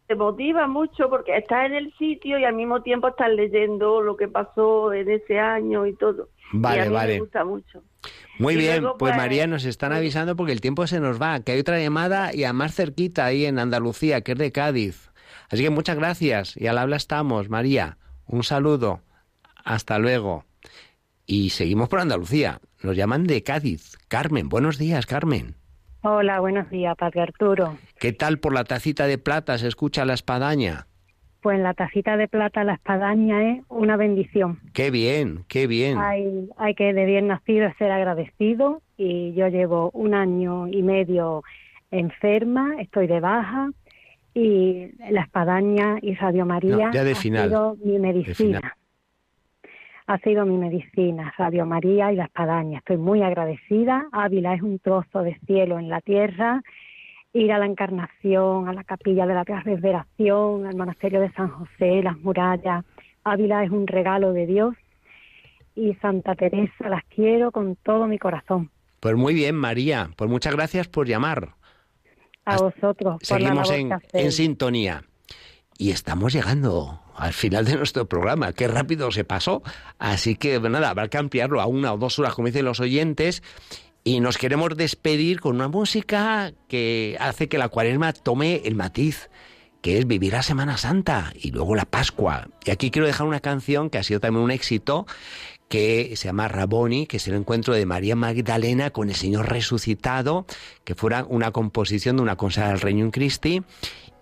te 0.07 0.15
motiva 0.15 0.67
mucho 0.67 1.09
porque 1.09 1.35
estás 1.37 1.65
en 1.65 1.73
el 1.73 1.93
sitio 1.97 2.37
y 2.39 2.45
al 2.45 2.53
mismo 2.55 2.81
tiempo 2.81 3.09
estás 3.09 3.29
leyendo 3.31 4.01
lo 4.01 4.15
que 4.15 4.27
pasó 4.29 4.93
en 4.93 5.09
ese 5.09 5.37
año 5.39 5.85
y 5.85 5.95
todo. 5.95 6.29
Vale, 6.53 6.77
y 6.77 6.81
a 6.81 6.85
mí 6.85 6.93
vale. 6.93 7.13
Me 7.15 7.19
gusta 7.19 7.43
mucho. 7.43 7.83
Muy 8.39 8.53
Y 8.55 8.57
bien, 8.57 8.81
luego, 8.81 8.97
pues 8.97 9.11
pues, 9.11 9.17
María, 9.17 9.47
nos 9.47 9.65
están 9.65 9.91
avisando 9.93 10.35
porque 10.35 10.51
el 10.53 10.61
tiempo 10.61 10.87
se 10.87 10.99
nos 10.99 11.21
va, 11.21 11.41
que 11.41 11.53
hay 11.53 11.59
otra 11.59 11.79
llamada 11.79 12.33
y 12.33 12.43
a 12.45 12.53
más 12.53 12.75
cerquita 12.75 13.25
ahí 13.25 13.45
en 13.45 13.59
Andalucía, 13.59 14.21
que 14.21 14.33
es 14.33 14.37
de 14.37 14.51
Cádiz. 14.51 15.12
Así 15.53 15.61
que 15.61 15.69
muchas 15.69 15.97
gracias 15.97 16.57
y 16.57 16.65
al 16.65 16.79
habla 16.79 16.95
estamos, 16.95 17.47
María. 17.47 17.97
Un 18.25 18.41
saludo. 18.41 19.01
Hasta 19.63 19.99
luego. 19.99 20.45
Y 21.27 21.51
seguimos 21.51 21.89
por 21.89 21.99
Andalucía. 21.99 22.59
Nos 22.81 22.97
llaman 22.97 23.25
de 23.25 23.43
Cádiz. 23.43 23.95
Carmen, 24.07 24.49
buenos 24.49 24.79
días, 24.79 25.05
Carmen. 25.05 25.53
Hola, 26.01 26.39
buenos 26.39 26.71
días, 26.71 26.97
Padre 26.97 27.21
Arturo. 27.21 27.77
¿Qué 27.99 28.13
tal 28.13 28.39
por 28.39 28.51
la 28.51 28.63
tacita 28.63 29.05
de 29.05 29.19
plata 29.19 29.59
se 29.59 29.67
escucha 29.67 30.05
la 30.05 30.15
espadaña? 30.15 30.87
Pues 31.43 31.59
la 31.59 31.75
tacita 31.75 32.17
de 32.17 32.27
plata, 32.27 32.63
la 32.63 32.73
espadaña, 32.73 33.51
es 33.51 33.63
una 33.69 33.95
bendición. 33.95 34.59
Qué 34.73 34.89
bien, 34.89 35.45
qué 35.47 35.67
bien. 35.67 35.99
Hay, 35.99 36.49
hay 36.57 36.73
que 36.73 36.93
de 36.93 37.05
bien 37.05 37.27
nacido 37.27 37.71
ser 37.77 37.91
agradecido 37.91 38.81
y 38.97 39.33
yo 39.35 39.49
llevo 39.49 39.91
un 39.91 40.15
año 40.15 40.67
y 40.67 40.81
medio 40.81 41.43
enferma, 41.91 42.81
estoy 42.81 43.05
de 43.05 43.19
baja 43.19 43.69
y 44.33 44.89
la 45.11 45.21
espadaña 45.21 45.97
y 46.01 46.15
Radio 46.15 46.45
María 46.45 46.87
No, 46.87 46.91
ya 46.91 47.03
de 47.03 47.11
ha 47.11 47.15
sido 47.15 47.77
mi 47.83 47.99
medicina. 47.99 48.75
Ha 50.05 50.17
sido 50.19 50.45
mi 50.45 50.57
medicina, 50.57 51.33
Radio 51.37 51.65
María 51.65 52.11
y 52.11 52.15
la 52.17 52.25
espadaña. 52.25 52.79
Estoy 52.79 52.97
muy 52.97 53.21
agradecida. 53.21 54.07
Ávila 54.11 54.53
es 54.53 54.61
un 54.61 54.79
trozo 54.79 55.21
de 55.21 55.39
cielo 55.45 55.79
en 55.79 55.87
la 55.87 56.01
tierra. 56.01 56.61
Ir 57.31 57.51
a 57.51 57.57
la 57.57 57.65
Encarnación, 57.65 58.67
a 58.67 58.73
la 58.73 58.83
capilla 58.83 59.25
de 59.25 59.33
la 59.33 59.45
Transverberación, 59.45 60.65
al 60.65 60.75
monasterio 60.75 61.21
de 61.21 61.31
San 61.31 61.49
José, 61.49 62.03
las 62.03 62.17
murallas. 62.19 62.83
Ávila 63.23 63.63
es 63.63 63.71
un 63.71 63.87
regalo 63.87 64.33
de 64.33 64.45
Dios 64.45 64.75
y 65.75 65.93
Santa 65.95 66.35
Teresa 66.35 66.89
las 66.89 67.03
quiero 67.05 67.51
con 67.51 67.75
todo 67.77 68.07
mi 68.07 68.19
corazón. 68.19 68.69
Pues 68.99 69.15
muy 69.15 69.33
bien, 69.33 69.55
María. 69.55 70.09
Pues 70.15 70.29
muchas 70.29 70.53
gracias 70.53 70.87
por 70.87 71.07
llamar. 71.07 71.55
A 72.45 72.57
vosotros. 72.57 73.17
por 73.17 73.25
Seguimos 73.25 73.69
labor 73.69 74.01
en, 74.13 74.21
en 74.21 74.31
sintonía. 74.31 75.03
Y 75.77 75.91
estamos 75.91 76.33
llegando 76.33 77.01
al 77.15 77.33
final 77.33 77.65
de 77.65 77.75
nuestro 77.77 78.07
programa. 78.07 78.53
Qué 78.53 78.67
rápido 78.67 79.11
se 79.11 79.23
pasó. 79.23 79.63
Así 79.99 80.35
que 80.35 80.59
nada, 80.59 80.89
habrá 80.89 81.07
que 81.07 81.17
ampliarlo 81.17 81.61
a 81.61 81.65
una 81.65 81.93
o 81.93 81.97
dos 81.97 82.19
horas, 82.19 82.33
como 82.33 82.47
dicen 82.47 82.65
los 82.65 82.79
oyentes. 82.79 83.43
Y 84.03 84.19
nos 84.19 84.37
queremos 84.37 84.75
despedir 84.75 85.39
con 85.39 85.55
una 85.55 85.69
música 85.69 86.51
que 86.67 87.17
hace 87.19 87.47
que 87.47 87.57
la 87.57 87.69
cuaresma 87.69 88.11
tome 88.11 88.61
el 88.65 88.75
matiz, 88.75 89.29
que 89.81 89.97
es 89.97 90.07
vivir 90.07 90.33
la 90.33 90.43
Semana 90.43 90.77
Santa 90.77 91.31
y 91.39 91.51
luego 91.51 91.75
la 91.75 91.85
Pascua. 91.85 92.49
Y 92.65 92.71
aquí 92.71 92.91
quiero 92.91 93.07
dejar 93.07 93.27
una 93.27 93.39
canción 93.39 93.89
que 93.89 93.97
ha 93.97 94.03
sido 94.03 94.19
también 94.19 94.43
un 94.43 94.51
éxito, 94.51 95.05
que 95.69 96.13
se 96.15 96.27
llama 96.27 96.47
Raboni, 96.47 97.07
que 97.07 97.17
es 97.17 97.27
el 97.27 97.35
encuentro 97.35 97.73
de 97.73 97.85
María 97.85 98.15
Magdalena 98.15 98.91
con 98.91 99.09
el 99.09 99.15
Señor 99.15 99.49
resucitado, 99.49 100.45
que 100.83 100.95
fuera 100.95 101.25
una 101.27 101.51
composición 101.51 102.17
de 102.17 102.23
una 102.23 102.35
cosa 102.35 102.67
del 102.67 102.79
Reino 102.79 103.01
en 103.01 103.11
Christi 103.11 103.63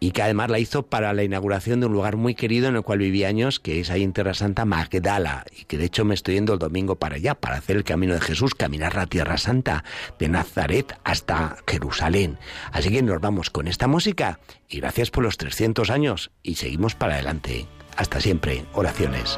y 0.04 0.12
que 0.12 0.23
además 0.23 0.49
la 0.49 0.58
hizo 0.58 0.88
para 0.88 1.13
la 1.13 1.23
inauguración 1.23 1.80
de 1.80 1.86
un 1.86 1.93
lugar 1.93 2.17
muy 2.17 2.34
querido 2.34 2.67
en 2.67 2.75
el 2.75 2.82
cual 2.82 2.97
viví 2.97 3.23
años, 3.23 3.60
que 3.60 3.80
es 3.80 3.91
ahí 3.91 4.01
en 4.01 4.13
Tierra 4.13 4.34
Santa, 4.34 4.65
Magdala, 4.65 5.45
y 5.56 5.65
que 5.65 5.77
de 5.77 5.86
hecho 5.86 6.06
me 6.06 6.15
estoy 6.15 6.34
yendo 6.34 6.54
el 6.54 6.60
domingo 6.60 6.95
para 6.95 7.17
allá, 7.17 7.36
para 7.36 7.58
hacer 7.58 7.77
el 7.77 7.84
camino 7.84 8.15
de 8.15 8.19
Jesús, 8.19 8.56
caminar 8.56 8.95
la 8.95 9.06
Tierra 9.06 9.38
Santa, 9.38 9.84
de 10.17 10.27
Nazaret 10.27 10.97
hasta 11.04 11.58
Jerusalén. 11.67 12.39
Así 12.71 12.89
que 12.89 13.04
nos 13.04 13.21
vamos 13.21 13.51
con 13.51 13.67
esta 13.67 13.86
música 13.86 14.39
y 14.67 14.80
gracias 14.80 15.12
por 15.12 15.23
los 15.23 15.38
300 15.38 15.91
años 15.91 16.32
y 16.41 16.56
seguimos 16.56 16.95
para 16.95 17.13
adelante. 17.13 17.67
Hasta 17.95 18.19
siempre, 18.19 18.65
oraciones. 18.73 19.38